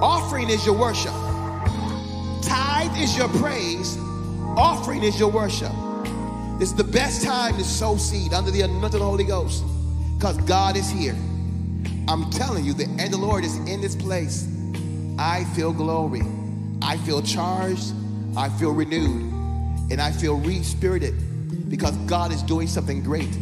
[0.00, 1.12] offering is your worship,
[2.42, 3.98] tithe is your praise,
[4.56, 5.72] offering is your worship.
[6.60, 9.64] It's the best time to sow seed under the anointing Holy Ghost
[10.16, 11.16] because God is here.
[12.08, 14.48] I'm telling you, the end of the Lord is in this place.
[15.18, 16.22] I feel glory.
[16.80, 17.92] I feel charged.
[18.36, 19.32] I feel renewed.
[19.90, 23.34] And I feel re-spirited because God is doing something great.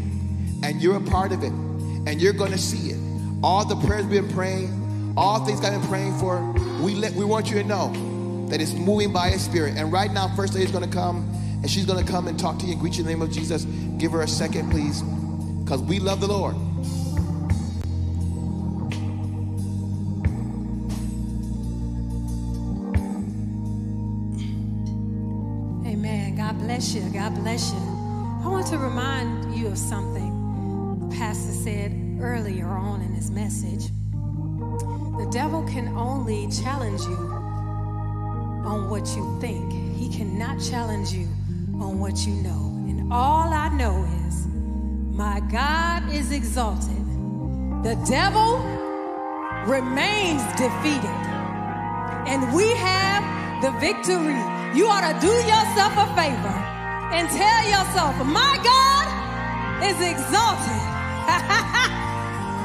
[0.63, 1.53] And you're a part of it.
[1.53, 2.99] And you're going to see it.
[3.43, 7.25] All the prayers we've been praying, all things I've been praying for, we, let, we
[7.25, 9.75] want you to know that it's moving by His Spirit.
[9.77, 11.29] And right now, First Lady is going to come
[11.63, 13.23] and she's going to come and talk to you and greet you in the name
[13.23, 13.65] of Jesus.
[13.99, 15.03] Give her a second, please,
[15.65, 16.57] because we love the Lord.
[26.77, 27.09] Bless you.
[27.09, 27.79] God bless you.
[28.45, 33.87] I want to remind you of something the pastor said earlier on in his message.
[34.13, 37.17] The devil can only challenge you
[38.67, 41.27] on what you think, he cannot challenge you
[41.81, 42.75] on what you know.
[42.91, 44.47] And all I know is
[45.17, 47.07] my God is exalted.
[47.85, 48.59] The devil
[49.65, 51.21] remains defeated.
[52.29, 54.37] And we have the victory.
[54.77, 56.66] You ought to do yourself a favor
[57.13, 59.07] and tell yourself, my God
[59.83, 60.81] is exalted.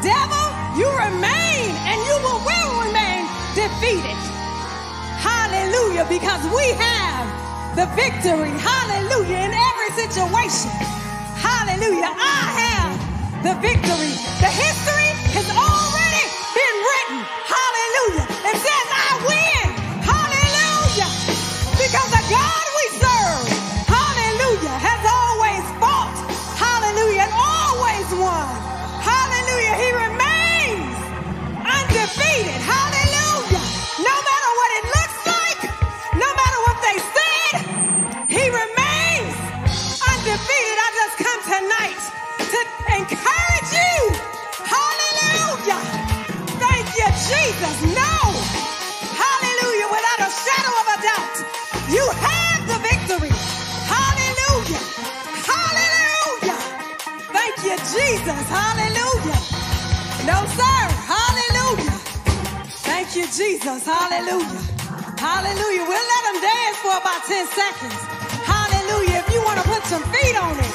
[0.01, 0.45] devil,
[0.77, 4.17] you remain and you will, will remain defeated.
[5.21, 7.25] Hallelujah, because we have
[7.75, 10.71] the victory, hallelujah, in every situation.
[11.37, 12.09] Hallelujah.
[12.09, 12.91] I have
[13.45, 14.13] the victory.
[14.41, 16.25] The history has already
[16.57, 17.60] been written.
[63.61, 63.85] Jesus.
[63.85, 64.61] Hallelujah.
[65.21, 65.85] Hallelujah.
[65.85, 67.93] We'll let them dance for about 10 seconds.
[68.41, 69.21] Hallelujah.
[69.21, 70.70] If you want to put some feet on it.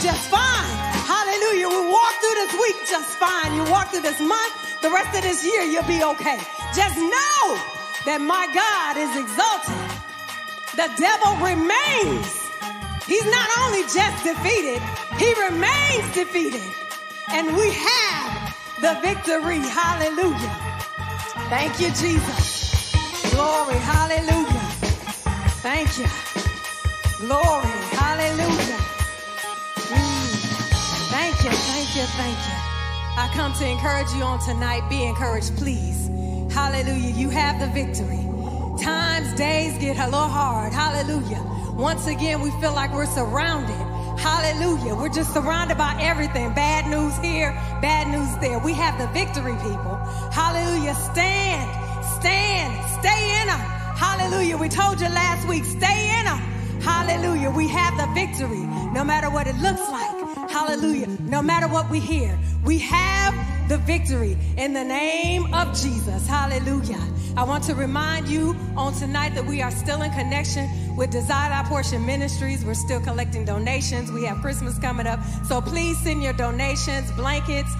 [0.00, 0.70] Just fine.
[1.04, 1.68] Hallelujah.
[1.68, 3.54] We walk through this week just fine.
[3.54, 6.38] You walk through this month, the rest of this year, you'll be okay.
[6.74, 7.42] Just know
[8.06, 9.76] that my God is exalted.
[10.72, 12.32] The devil remains.
[13.04, 14.80] He's not only just defeated,
[15.20, 16.64] he remains defeated.
[17.32, 19.60] And we have the victory.
[19.60, 20.54] Hallelujah.
[21.52, 22.94] Thank you, Jesus.
[23.32, 23.76] Glory.
[23.76, 24.64] Hallelujah.
[25.60, 26.08] Thank you.
[27.26, 27.68] Glory.
[28.00, 28.79] Hallelujah.
[31.40, 31.58] Thank you.
[31.72, 32.02] Thank you.
[32.02, 32.58] Thank you.
[33.16, 34.86] I come to encourage you on tonight.
[34.90, 36.08] Be encouraged, please.
[36.52, 37.14] Hallelujah.
[37.14, 38.20] You have the victory.
[38.78, 40.74] Times, days get a little hard.
[40.74, 41.42] Hallelujah.
[41.72, 43.74] Once again, we feel like we're surrounded.
[44.20, 44.94] Hallelujah.
[44.94, 46.52] We're just surrounded by everything.
[46.52, 48.58] Bad news here, bad news there.
[48.58, 49.96] We have the victory, people.
[50.32, 50.94] Hallelujah.
[50.94, 51.70] Stand,
[52.20, 53.60] stand, stay in them.
[53.96, 54.58] Hallelujah.
[54.58, 56.59] We told you last week, stay in them.
[56.82, 57.50] Hallelujah.
[57.50, 60.50] We have the victory no matter what it looks like.
[60.50, 61.06] Hallelujah.
[61.20, 63.34] No matter what we hear, we have
[63.68, 66.26] the victory in the name of Jesus.
[66.26, 67.00] Hallelujah.
[67.36, 71.52] I want to remind you on tonight that we are still in connection with Desire
[71.52, 72.64] Our Portion Ministries.
[72.64, 74.10] We're still collecting donations.
[74.10, 75.20] We have Christmas coming up.
[75.46, 77.70] So please send your donations, blankets,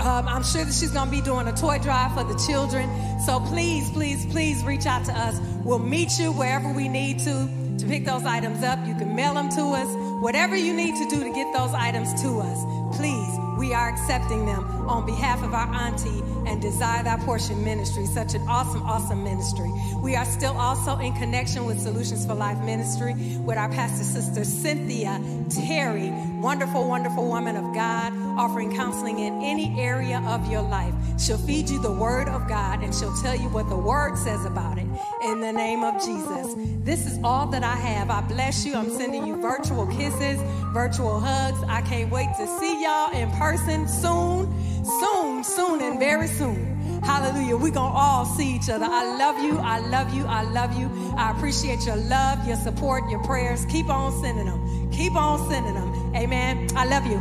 [0.00, 2.88] Um, I'm sure that she's going to be doing a toy drive for the children.
[3.26, 5.40] So please, please, please reach out to us.
[5.64, 8.78] We'll meet you wherever we need to to pick those items up.
[8.86, 9.88] You can mail them to us.
[10.22, 14.46] Whatever you need to do to get those items to us, please, we are accepting
[14.46, 19.22] them on behalf of our auntie and Desire Thy Portion Ministry, such an awesome, awesome
[19.22, 19.70] ministry.
[20.02, 23.14] We are still also in connection with Solutions for Life Ministry
[23.44, 25.20] with our pastor sister Cynthia
[25.50, 30.94] Terry, wonderful, wonderful woman of God, offering counseling in any area of your life.
[31.18, 34.44] She'll feed you the word of God and she'll tell you what the word says
[34.44, 34.86] about it
[35.22, 36.54] in the name of Jesus.
[36.84, 38.10] This is all that I have.
[38.10, 38.74] I bless you.
[38.74, 40.40] I'm sending you virtual kisses,
[40.72, 41.58] virtual hugs.
[41.68, 46.78] I can't wait to see y'all in person soon, soon, soon, and very soon.
[47.02, 47.56] Hallelujah.
[47.56, 48.84] We're going to all see each other.
[48.84, 49.58] I love you.
[49.58, 50.24] I love you.
[50.26, 50.90] I love you.
[51.16, 53.64] I appreciate your love, your support, your prayers.
[53.66, 54.90] Keep on sending them.
[54.90, 55.87] Keep on sending them.
[56.14, 56.68] Amen.
[56.74, 57.18] I love you.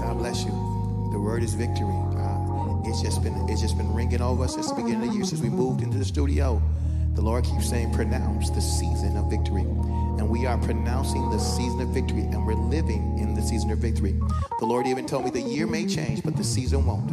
[0.00, 0.50] God bless you.
[1.12, 1.94] The word is victory.
[2.16, 5.14] Uh, it's just been it's just been ringing over us since the beginning of the
[5.14, 6.60] year, since we moved into the studio.
[7.14, 9.62] The Lord keeps saying, pronounce the season of victory.
[9.62, 13.78] And we are pronouncing the season of victory, and we're living in the season of
[13.78, 14.18] victory.
[14.58, 17.12] The Lord even told me the year may change, but the season won't.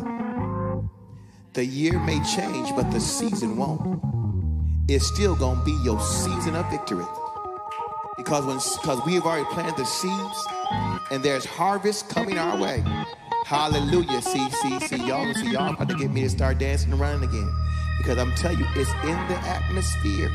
[1.54, 4.02] The year may change, but the season won't.
[4.88, 7.06] It's still gonna be your season of victory.
[8.24, 10.46] Because when because we have already planted the seeds
[11.10, 12.84] and there's harvest coming our way.
[13.46, 14.22] Hallelujah.
[14.22, 17.28] See, see, see, y'all, see, y'all about to get me to start dancing and running
[17.28, 17.52] again.
[17.98, 20.32] Because I'm telling you, it's in the atmosphere.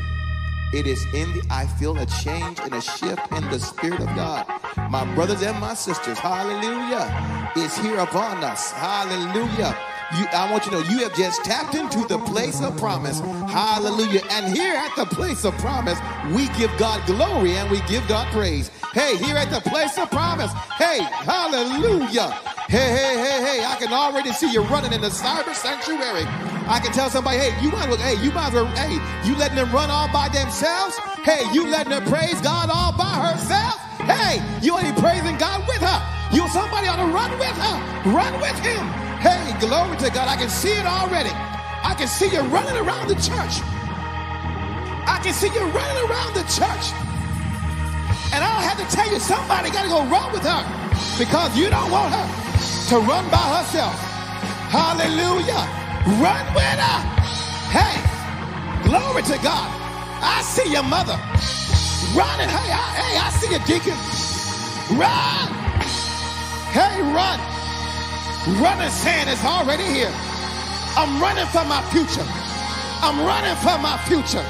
[0.73, 4.07] It is in the, I feel a change and a shift in the Spirit of
[4.07, 4.45] God.
[4.89, 8.71] My brothers and my sisters, hallelujah, is here upon us.
[8.73, 9.86] Hallelujah.
[10.15, 13.19] You, I want you to know you have just tapped into the place of promise.
[13.19, 14.21] Hallelujah.
[14.31, 15.99] And here at the place of promise,
[16.33, 18.69] we give God glory and we give God praise.
[18.93, 20.51] Hey, here at the place of promise.
[20.79, 22.31] Hey, hallelujah.
[22.69, 23.65] Hey, hey, hey, hey.
[23.65, 26.23] I can already see you running in the cyber sanctuary.
[26.71, 28.95] I can tell somebody, hey, you might look, hey, you might well, hey,
[29.27, 30.97] you letting them run all by themselves?
[31.23, 33.75] Hey, you letting her praise God all by herself?
[34.07, 35.99] Hey, you ain't praising God with her.
[36.31, 38.11] You somebody ought to run with her.
[38.11, 39.06] Run with him.
[39.27, 40.31] Hey, glory to God.
[40.31, 41.31] I can see it already.
[41.83, 43.59] I can see you running around the church.
[45.03, 46.95] I can see you running around the church.
[48.31, 50.63] And I don't have to tell you, somebody got to go run with her
[51.19, 52.27] because you don't want her
[52.91, 53.99] to run by herself.
[54.71, 55.59] Hallelujah.
[56.23, 56.99] Run with her.
[57.75, 57.99] Hey,
[58.87, 59.67] glory to God.
[60.23, 61.19] I see your mother
[62.15, 62.47] running.
[62.47, 63.97] Hey, I, hey, I see you, deacon.
[64.95, 65.51] Run.
[66.71, 67.56] Hey, run.
[68.55, 70.11] Running saying is already here.
[70.95, 72.23] I'm running for my future.
[73.03, 74.45] I'm running for my future.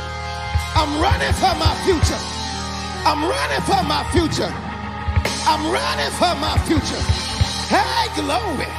[0.75, 2.21] I'm running for my future.
[3.09, 4.53] I'm running for my future.
[5.49, 7.01] I'm running for my future.
[7.73, 8.69] Hey, glory.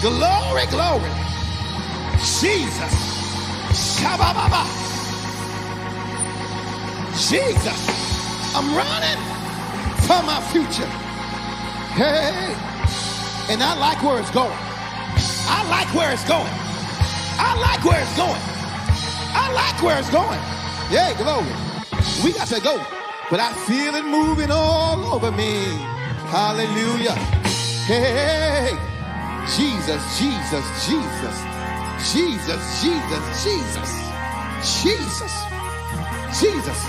[0.00, 1.10] Glory, glory.
[2.22, 2.94] Jesus.
[3.98, 4.62] Shabba-ba-ba.
[7.18, 8.54] Jesus.
[8.54, 9.18] I'm running
[10.06, 10.86] for my future.
[11.98, 12.71] Hey.
[13.52, 14.56] And I like where it's going.
[14.56, 16.48] I like where it's going.
[17.36, 18.40] I like where it's going.
[19.36, 20.40] I like where it's going.
[20.88, 21.52] Yeah, glory.
[22.24, 22.80] We got to go.
[23.30, 25.64] But I feel it moving all over me.
[26.32, 27.12] Hallelujah.
[27.84, 28.72] Hey,
[29.54, 31.36] Jesus, Jesus, Jesus.
[32.08, 33.90] Jesus, Jesus, Jesus.
[34.80, 35.34] Jesus.
[36.40, 36.80] Jesus.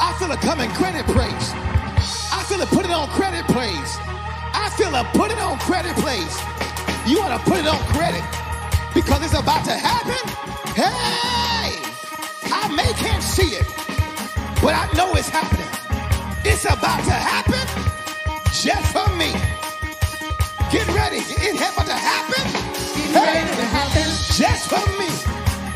[0.00, 1.79] I feel it coming credit praise.
[2.32, 3.96] I feel it put it on credit praise.
[4.54, 6.34] I feel it put it on credit praise.
[7.06, 8.24] You want to put it on credit
[8.94, 10.20] because it's about to happen.
[10.74, 11.80] Hey,
[12.52, 13.66] I may can't see it,
[14.62, 15.66] but I know it's happening.
[16.44, 17.66] It's about to happen
[18.52, 19.32] just for me.
[20.70, 21.18] Get ready.
[21.26, 22.44] It's about to happen.
[23.12, 24.08] Getting ready to happen.
[24.38, 25.08] Just for me.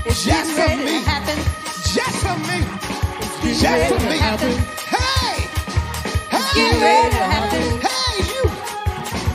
[0.07, 1.03] It's Just for me.
[1.03, 1.39] happen.
[1.95, 2.61] Just for me.
[3.51, 4.19] It's Just for me.
[4.19, 4.53] happen.
[4.87, 5.04] Hey.
[6.55, 7.63] Getting ready to happen.
[7.83, 8.43] Hey, you.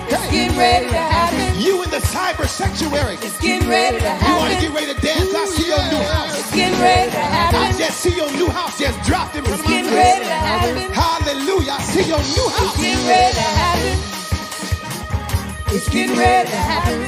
[0.10, 1.60] It's getting ready to happen.
[1.62, 3.16] You in the cyber sanctuary.
[3.22, 5.34] It's getting ready to You want to get ready to dance?
[5.36, 6.40] I see your new house.
[6.40, 9.64] It's getting ready to I just see your new house just dropped in front It's
[9.64, 10.76] of my getting ready to happen.
[10.94, 11.74] Hallelujah.
[11.74, 12.76] I see your new house.
[12.76, 13.96] It's getting ready to happen.
[15.76, 17.00] It's getting ready to happen.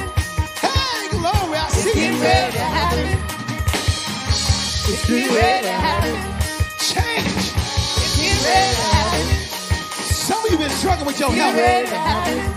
[0.62, 1.58] Hey, glory.
[1.58, 2.22] I It's see getting you.
[2.22, 3.06] ready to happen.
[4.74, 6.14] It's getting ready to happen.
[6.78, 7.44] Change.
[8.02, 9.01] It's getting ready to happen.
[10.22, 11.56] Some of you been struggling with your health.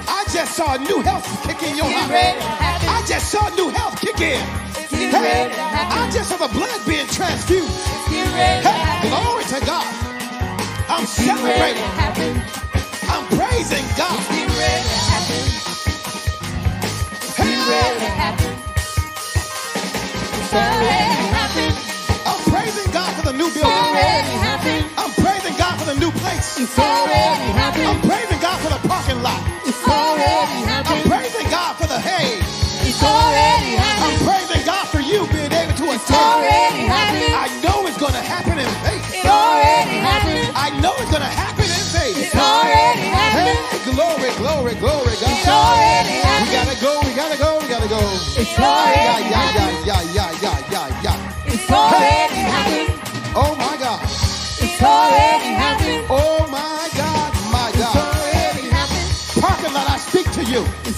[0.08, 2.12] I just saw new health kick in your life.
[2.88, 4.40] I just saw new health kick in.
[4.90, 7.72] Hey, I just saw the blood being transfused.
[8.08, 9.88] Hey, glory to God.
[10.90, 11.84] I'm celebrating.
[13.10, 14.20] I'm praising God.
[20.52, 20.86] Hey,
[22.26, 23.74] I'm praising God for the new building.
[24.98, 25.12] I'm
[26.36, 26.60] place.
[26.60, 27.88] It's already happened.
[27.88, 29.40] I'm praising God for the parking lot.
[29.66, 32.40] It's already I'm praising God for the hay.
[32.86, 36.22] It's already I'm praising God for you being able to It's attend.
[36.22, 37.34] already happened.
[37.34, 39.04] I know it's going to happen in faith.
[39.16, 40.52] It already happened.
[40.56, 42.18] I know it's going to happen in faith.
[42.20, 43.58] It's already happened.
[43.72, 45.32] Hey, glory, glory, glory, God.
[45.32, 46.16] It's already
[46.46, 48.02] We gotta go, we gotta go, we gotta go.
[48.38, 50.30] It's already yeah, yeah, yeah, yeah, yeah,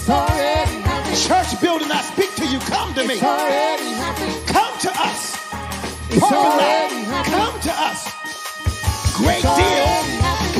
[0.08, 2.58] Church building, I speak to you.
[2.60, 3.18] Come to me.
[3.20, 5.36] Come to us.
[6.08, 7.36] It's Parking already lot, happened.
[7.36, 8.08] come to us.
[9.20, 9.88] Great deal.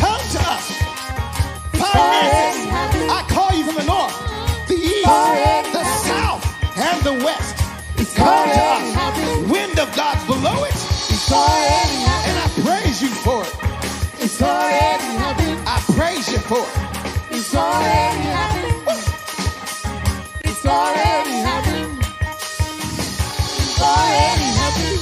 [0.04, 0.66] Come to us.
[1.80, 3.08] Finances.
[3.08, 4.12] I call you from the north,
[4.68, 5.08] the east,
[5.72, 6.44] the south,
[6.76, 7.56] and the west.
[7.96, 9.48] It's Come to us.
[9.48, 10.76] Wind of God below it,
[11.32, 13.54] and I praise you for it.
[14.20, 14.42] It's.
[14.42, 18.57] I praise you for it.
[20.68, 21.96] It's already happened.
[23.56, 25.00] It's already happened.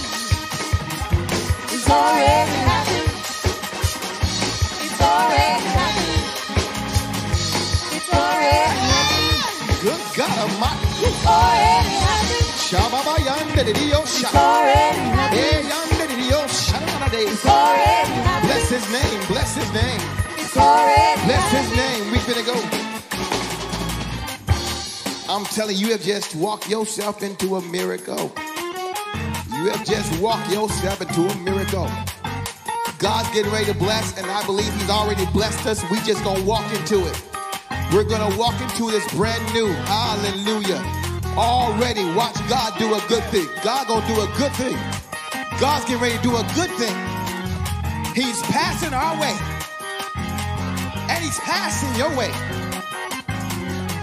[1.75, 3.11] It's already happened.
[4.87, 6.23] It's already happened.
[7.97, 8.79] It's already happened.
[8.79, 9.83] It's already happened.
[9.83, 10.87] Good God Almighty.
[11.03, 12.47] It's already happened.
[12.67, 15.03] Shababa yande de dio It's already
[15.67, 17.27] yande de dio shaba de.
[17.27, 18.47] It's already.
[18.47, 20.01] Bless his name, bless his name,
[20.39, 22.12] It's already bless his name.
[22.12, 22.86] We finna go.
[25.29, 28.33] I'm telling you, you have just walked yourself into a miracle.
[29.51, 31.91] You have just walked yourself into a miracle.
[32.99, 35.83] God's getting ready to bless, and I believe He's already blessed us.
[35.91, 37.22] We just gonna walk into it.
[37.93, 39.66] We're gonna walk into this brand new.
[39.66, 40.81] Hallelujah.
[41.37, 43.49] Already watch God do a good thing.
[43.64, 44.79] God gonna do a good thing.
[45.61, 46.95] God's getting ready to do a good thing.
[48.14, 49.35] He's passing our way.
[51.11, 52.31] And he's passing your way.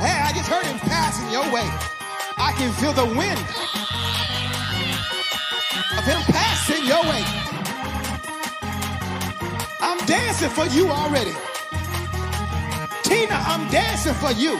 [0.03, 1.63] Hey, I just heard him passing your way.
[2.35, 3.39] I can feel the wind
[5.95, 7.23] of him passing your way.
[9.79, 11.31] I'm dancing for you already.
[13.07, 14.59] Tina, I'm dancing for you.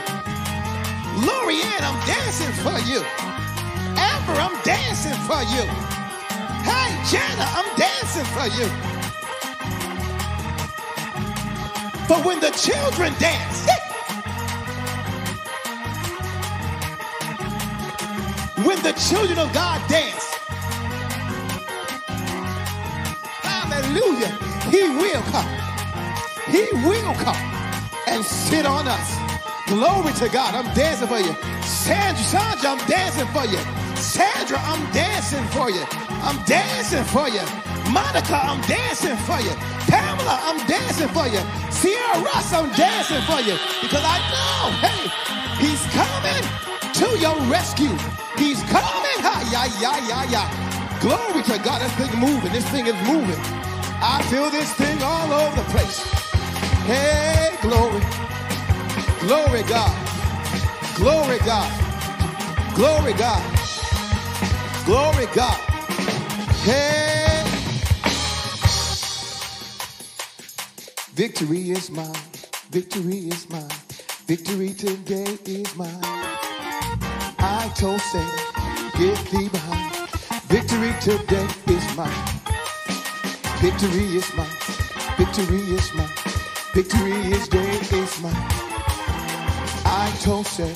[1.27, 3.03] Lorianne, I'm dancing for you.
[3.99, 5.67] Amber, I'm dancing for you.
[6.63, 8.67] Hey, Jana, I'm dancing for you.
[12.07, 13.82] But when the children dance,
[18.65, 20.25] when the children of God dance,
[23.41, 24.29] hallelujah,
[24.69, 25.47] he will come.
[26.47, 27.35] He will come
[28.07, 29.17] and sit on us.
[29.67, 30.53] Glory to God.
[30.53, 31.33] I'm dancing for you.
[31.63, 33.57] Sandra, Sandra, I'm dancing for you.
[33.95, 35.83] Sandra, I'm dancing for you.
[36.21, 37.41] I'm dancing for you.
[37.91, 39.51] Monica, I'm dancing for you.
[39.87, 41.39] Pamela, I'm dancing for you.
[41.71, 43.57] Sierra Russ, I'm dancing for you.
[43.81, 46.62] Because I know, hey, he's coming
[47.03, 47.95] to your rescue.
[48.37, 49.19] He's coming.
[49.27, 50.99] Hi, yeah, yeah, yeah, yeah.
[51.01, 51.81] Glory to God.
[51.81, 52.51] This thing moving.
[52.51, 53.39] This thing is moving.
[54.01, 55.99] I feel this thing all over the place.
[56.87, 58.01] Hey, glory.
[59.19, 59.93] Glory God.
[60.95, 61.69] Glory God.
[62.75, 63.43] Glory God.
[64.85, 65.59] Glory God.
[66.63, 67.43] Hey.
[71.13, 72.07] Victory is mine.
[72.71, 73.69] Victory is mine.
[74.25, 76.12] Victory today is mine.
[77.45, 78.29] I told Satan,
[78.97, 80.07] get thee behind.
[80.47, 82.23] Victory today is mine.
[83.59, 84.47] Victory is mine.
[85.17, 86.07] Victory is mine.
[86.73, 87.69] Victory is day
[87.99, 88.33] is mine.
[89.83, 90.73] I told Satan,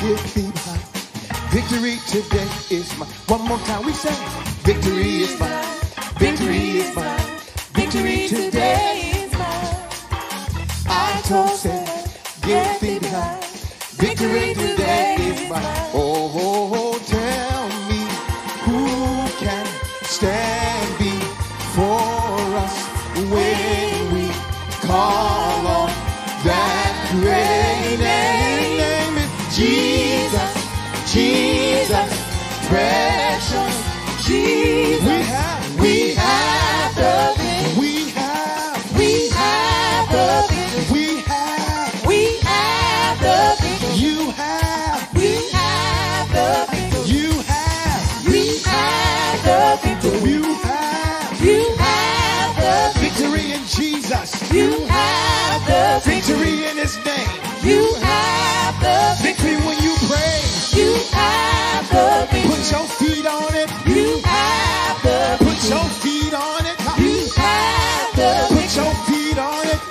[0.00, 0.82] get thee behind.
[1.50, 3.08] Victory today is mine.
[3.26, 4.14] One more time we say,
[4.62, 5.66] victory is mine.
[6.20, 7.26] Victory is mine.
[7.74, 9.10] Victory today.
[9.16, 10.86] is mine.
[10.86, 12.10] I told Satan,
[12.42, 13.42] get thee behind.
[13.98, 15.17] Victory today
[15.50, 18.04] Oh, oh, oh, tell me
[18.66, 18.84] who
[19.38, 19.66] can
[20.04, 22.76] stand before us
[23.16, 24.28] when we
[24.86, 25.88] call on
[26.44, 29.16] that great name.
[29.50, 30.52] Jesus,
[31.10, 31.47] Jesus,
[56.00, 57.28] victory in his name.
[57.62, 60.40] You have the victory when you pray.
[60.72, 62.50] You have the victory.
[62.50, 63.68] Put your feet on it.
[63.86, 65.48] You have the victory.
[65.48, 66.78] Put your feet on it.
[66.98, 68.62] You have the victory.
[68.62, 69.87] Put your feet on it.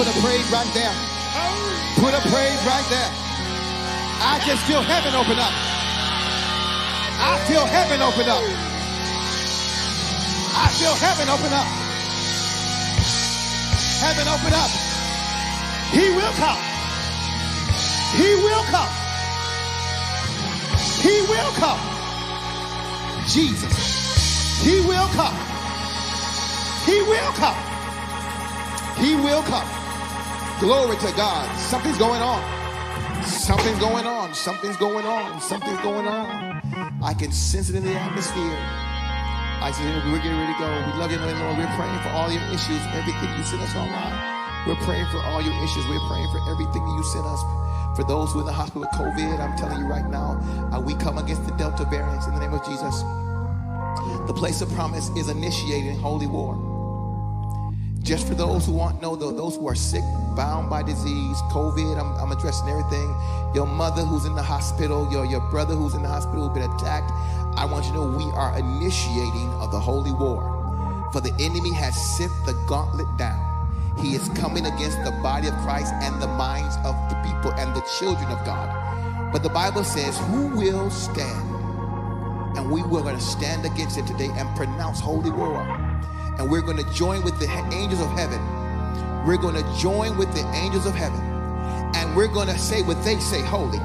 [0.00, 0.94] Put a praise right there.
[2.00, 3.10] Put a praise right there.
[4.24, 5.52] I just feel heaven open up.
[7.20, 8.40] I feel heaven open up.
[10.56, 11.68] I feel heaven open up.
[14.00, 14.70] Heaven open up.
[15.92, 16.60] He will come.
[18.16, 18.92] He will come.
[21.04, 21.80] He will come.
[23.26, 24.64] Jesus.
[24.64, 25.36] He will come.
[26.86, 27.56] He will come.
[28.96, 29.79] He will come.
[30.60, 31.48] Glory to God.
[31.56, 32.44] Something's going on.
[33.24, 34.34] Something's going on.
[34.34, 35.40] Something's going on.
[35.40, 36.60] Something's going on.
[37.02, 38.60] I can sense it in the atmosphere.
[39.64, 40.68] I said, we're getting ready to go.
[40.68, 41.56] We love you, Lord.
[41.56, 44.12] We're praying for all your issues, everything you sent us online.
[44.68, 45.88] We're praying for all your issues.
[45.88, 47.40] We're praying for everything that you sent us.
[47.96, 50.44] For those who are in the hospital with COVID, I'm telling you right now,
[50.76, 53.00] uh, we come against the Delta variants in the name of Jesus.
[54.28, 56.69] The place of promise is initiating holy war.
[58.10, 60.02] Just for those who want to know, those who are sick,
[60.34, 63.14] bound by disease, COVID, I'm, I'm, addressing everything.
[63.54, 66.68] Your mother who's in the hospital, your, your brother who's in the hospital who's been
[66.68, 67.12] attacked.
[67.56, 70.42] I want you to know we are initiating of the holy war.
[71.12, 73.38] For the enemy has sent the gauntlet down.
[74.02, 77.76] He is coming against the body of Christ and the minds of the people and
[77.76, 79.30] the children of God.
[79.32, 81.48] But the Bible says, Who will stand?
[82.58, 85.89] And we were going to stand against it today and pronounce holy war
[86.40, 88.40] and we're going to join with the angels of heaven.
[89.26, 91.20] We're going to join with the angels of heaven,
[91.94, 93.76] and we're going to say what they say, holy.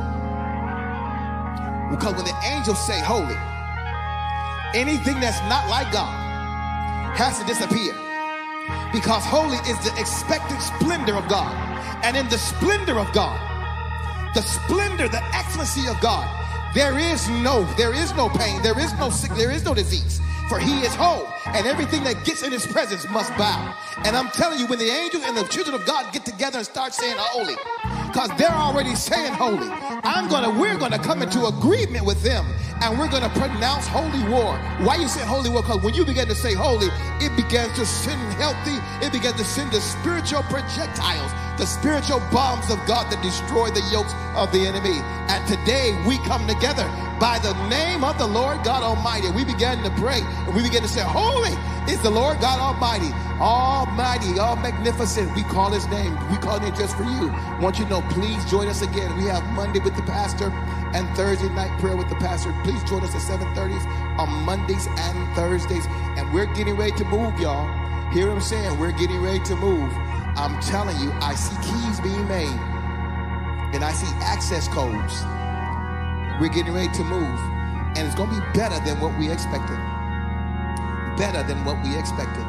[1.92, 3.36] Because when the angels say holy,
[4.74, 6.16] anything that's not like God
[7.18, 7.94] has to disappear.
[8.94, 11.52] Because holy is the expected splendor of God.
[12.06, 13.36] And in the splendor of God,
[14.34, 16.26] the splendor, the excellency of God,
[16.74, 20.22] there is no, there is no pain, there is no sick, there is no disease
[20.50, 23.76] for he is whole, and everything that gets in his presence must bow.
[24.04, 26.68] And I'm telling you, when the angels and the children of God get together and
[26.68, 27.56] start saying holy,
[28.16, 29.68] because they're already saying holy.
[30.04, 32.46] I'm gonna, we're gonna come into agreement with them
[32.82, 34.56] and we're gonna pronounce holy war.
[34.88, 35.62] Why you say holy war?
[35.62, 36.88] Because when you begin to say holy,
[37.20, 42.70] it begins to send healthy, it begins to send the spiritual projectiles, the spiritual bombs
[42.70, 45.00] of God that destroy the yokes of the enemy.
[45.32, 46.84] And today we come together
[47.20, 49.32] by the name of the Lord God Almighty.
[49.32, 51.56] We began to pray and we began to say, Holy
[51.92, 55.34] is the Lord God Almighty, Almighty, all magnificent.
[55.36, 56.14] We call his name.
[56.30, 57.32] We call it just for you.
[57.62, 59.16] Want you to know, please join us again.
[59.16, 60.52] We have Monday with the pastor
[60.94, 62.54] and Thursday night prayer with the pastor.
[62.64, 63.86] Please join us at 7:30s
[64.20, 65.86] on Mondays and Thursdays.
[66.18, 67.68] And we're getting ready to move, y'all.
[68.12, 68.80] Hear what I'm saying?
[68.80, 69.92] We're getting ready to move.
[70.38, 72.60] I'm telling you, I see keys being made.
[73.74, 75.24] And I see access codes.
[76.40, 77.40] We're getting ready to move.
[77.98, 79.80] And it's going to be better than what we expected
[81.18, 82.44] better than what we expected.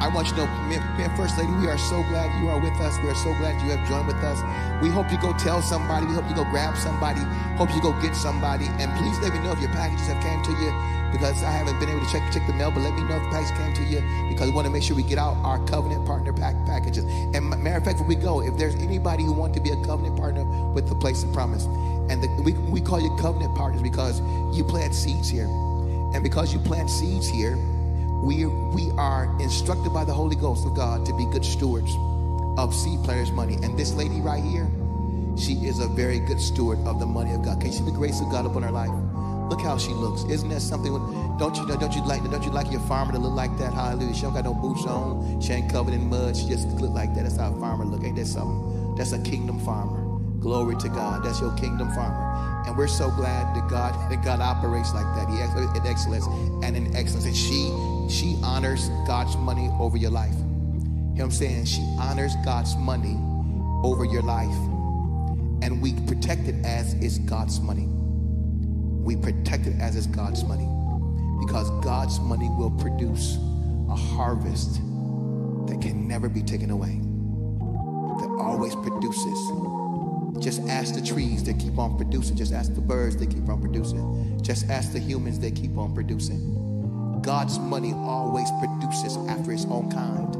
[0.00, 2.96] I want you to know, First Lady, we are so glad you are with us.
[3.02, 4.40] We are so glad you have joined with us.
[4.82, 6.06] We hope you go tell somebody.
[6.06, 7.20] We hope you go grab somebody.
[7.60, 8.66] Hope you go get somebody.
[8.80, 10.72] And please let me know if your packages have came to you
[11.12, 13.22] because I haven't been able to check check the mail, but let me know if
[13.22, 15.58] the package came to you because we want to make sure we get out our
[15.66, 17.04] covenant partner pack packages.
[17.34, 19.84] And matter of fact, when we go, if there's anybody who wants to be a
[19.84, 21.64] covenant partner with the place of promise,
[22.10, 24.20] and the, we, we call you covenant partners because
[24.56, 25.46] you plant seeds here.
[26.12, 27.56] And because you plant seeds here,
[28.22, 31.94] we, we are instructed by the Holy Ghost of God to be good stewards
[32.58, 33.54] of seed players' money.
[33.62, 34.68] And this lady right here,
[35.38, 37.60] she is a very good steward of the money of God.
[37.60, 39.09] Can you see the grace of God upon her life?
[39.50, 40.22] Look how she looks.
[40.30, 40.92] Isn't that something?
[41.36, 43.74] Don't you don't you like don't you like your farmer to look like that?
[43.74, 44.14] Hallelujah.
[44.14, 45.40] She don't got no boots on.
[45.40, 46.36] She ain't covered in mud.
[46.36, 47.24] She just look like that.
[47.24, 48.04] That's how a farmer look.
[48.04, 48.94] Ain't that something?
[48.94, 49.98] That's a kingdom farmer.
[50.38, 51.24] Glory to God.
[51.24, 52.64] That's your kingdom farmer.
[52.68, 55.28] And we're so glad that God that God operates like that.
[55.28, 56.26] He acts in excellence
[56.64, 57.26] and in excellence.
[57.26, 57.74] And she
[58.08, 60.32] she honors God's money over your life.
[60.32, 61.64] You know what I'm saying?
[61.64, 63.18] She honors God's money
[63.82, 64.54] over your life.
[65.62, 67.88] And we protect it as it's God's money.
[69.10, 70.68] We protect it as it's God's money.
[71.44, 73.38] Because God's money will produce
[73.88, 74.74] a harvest
[75.66, 77.00] that can never be taken away.
[78.20, 79.36] That always produces.
[80.38, 82.36] Just ask the trees that keep on producing.
[82.36, 84.40] Just ask the birds that keep on producing.
[84.42, 87.20] Just ask the humans that keep on producing.
[87.20, 90.32] God's money always produces after its own kind.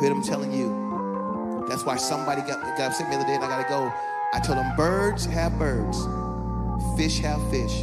[0.00, 1.64] Heard him telling you.
[1.68, 3.92] That's why somebody got, got upset me the other day and I gotta go.
[4.34, 5.96] I told them birds have birds,
[6.96, 7.82] fish have fish,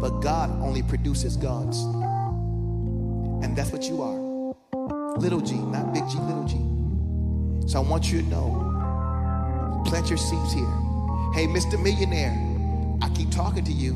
[0.00, 1.82] but God only produces gods.
[3.44, 5.16] And that's what you are.
[5.18, 6.56] Little g, not big G, little g.
[7.68, 10.64] So I want you to know, plant your seeds here.
[11.34, 11.80] Hey, Mr.
[11.80, 12.36] Millionaire,
[13.02, 13.94] I keep talking to you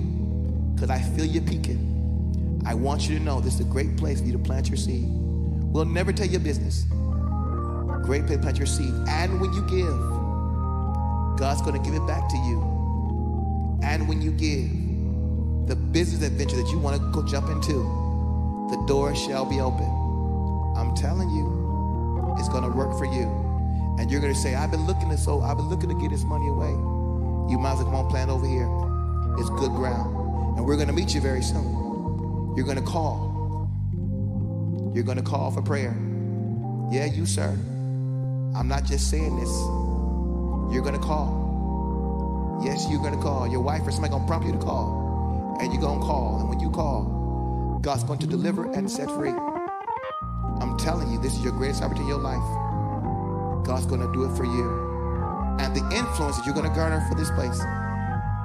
[0.75, 2.63] because I feel you peaking.
[2.65, 4.77] I want you to know this is a great place for you to plant your
[4.77, 5.07] seed.
[5.09, 6.85] We'll never tell your business.
[8.05, 8.93] Great place to plant your seed.
[9.09, 12.72] And when you give, God's going to give it back to you.
[13.83, 14.71] And when you give,
[15.69, 17.75] the business adventure that you want to go jump into,
[18.71, 19.87] the door shall be open.
[20.77, 23.29] I'm telling you, it's going to work for you.
[23.99, 26.11] And you're going to say, I've been looking to so I've been looking to get
[26.11, 26.71] this money away.
[27.51, 28.69] You might as well come on plant over here.
[29.39, 30.57] It's good ground.
[30.57, 32.55] And we're going to meet you very soon.
[32.57, 33.69] You're going to call.
[34.95, 35.97] You're going to call for prayer.
[36.91, 37.51] Yeah, you, sir.
[38.55, 39.51] I'm not just saying this.
[40.73, 41.42] You're going to call.
[42.63, 43.49] Yes, you're going to call.
[43.49, 45.59] Your wife or somebody going to prompt you to call.
[45.61, 46.39] And you're going to call.
[46.41, 49.31] And when you call, God's going to deliver and set free.
[49.31, 53.67] I'm telling you, this is your greatest opportunity in your life.
[53.67, 54.93] God's going to do it for you.
[55.59, 57.59] And the influence that you're going to garner for this place,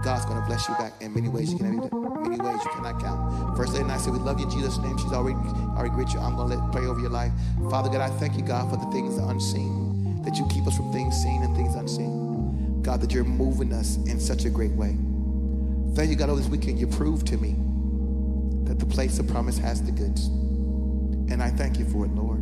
[0.03, 2.99] God's going to bless you back in many ways you can many ways you cannot
[2.99, 3.55] count.
[3.55, 4.97] First lady and I said, we love you in Jesus' name.
[4.97, 5.38] She's already
[5.78, 6.20] already greet you.
[6.20, 7.32] I'm to let pray over your life.
[7.70, 10.91] Father God, I thank you, God, for the things unseen, that you keep us from
[10.91, 12.26] things seen and things unseen.
[12.88, 14.95] God, that you're moving us in such a great way.
[15.93, 17.53] Thank you, God, over this weekend you proved to me
[18.63, 20.27] that the place of promise has the goods.
[20.27, 22.39] And I thank you for it, Lord.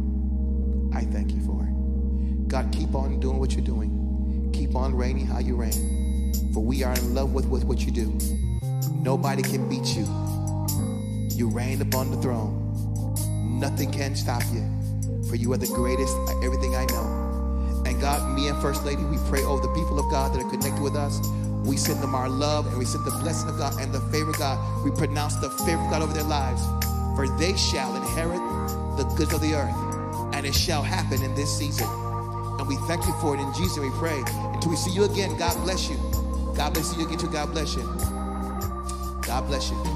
[0.94, 2.48] I thank you for it.
[2.48, 4.52] God, keep on doing what you're doing.
[4.54, 6.32] Keep on reigning how you reign.
[6.54, 8.16] For we are in love with, with what you do.
[8.94, 10.06] Nobody can beat you.
[11.36, 13.60] You reign upon the throne.
[13.60, 14.64] Nothing can stop you.
[15.28, 17.25] For you are the greatest of everything I know.
[17.96, 20.50] And God, me and First Lady, we pray over the people of God that are
[20.50, 21.26] connected with us.
[21.64, 24.32] We send them our love and we send the blessing of God and the favor
[24.32, 24.84] of God.
[24.84, 26.62] We pronounce the favor of God over their lives.
[27.16, 28.42] For they shall inherit
[28.98, 29.74] the goods of the earth.
[30.36, 31.88] And it shall happen in this season.
[32.60, 33.78] And we thank you for it in Jesus.
[33.78, 34.22] We pray.
[34.28, 35.96] Until we see you again, God bless you.
[36.54, 37.30] God bless you again too.
[37.30, 37.84] God bless you.
[39.22, 39.95] God bless you.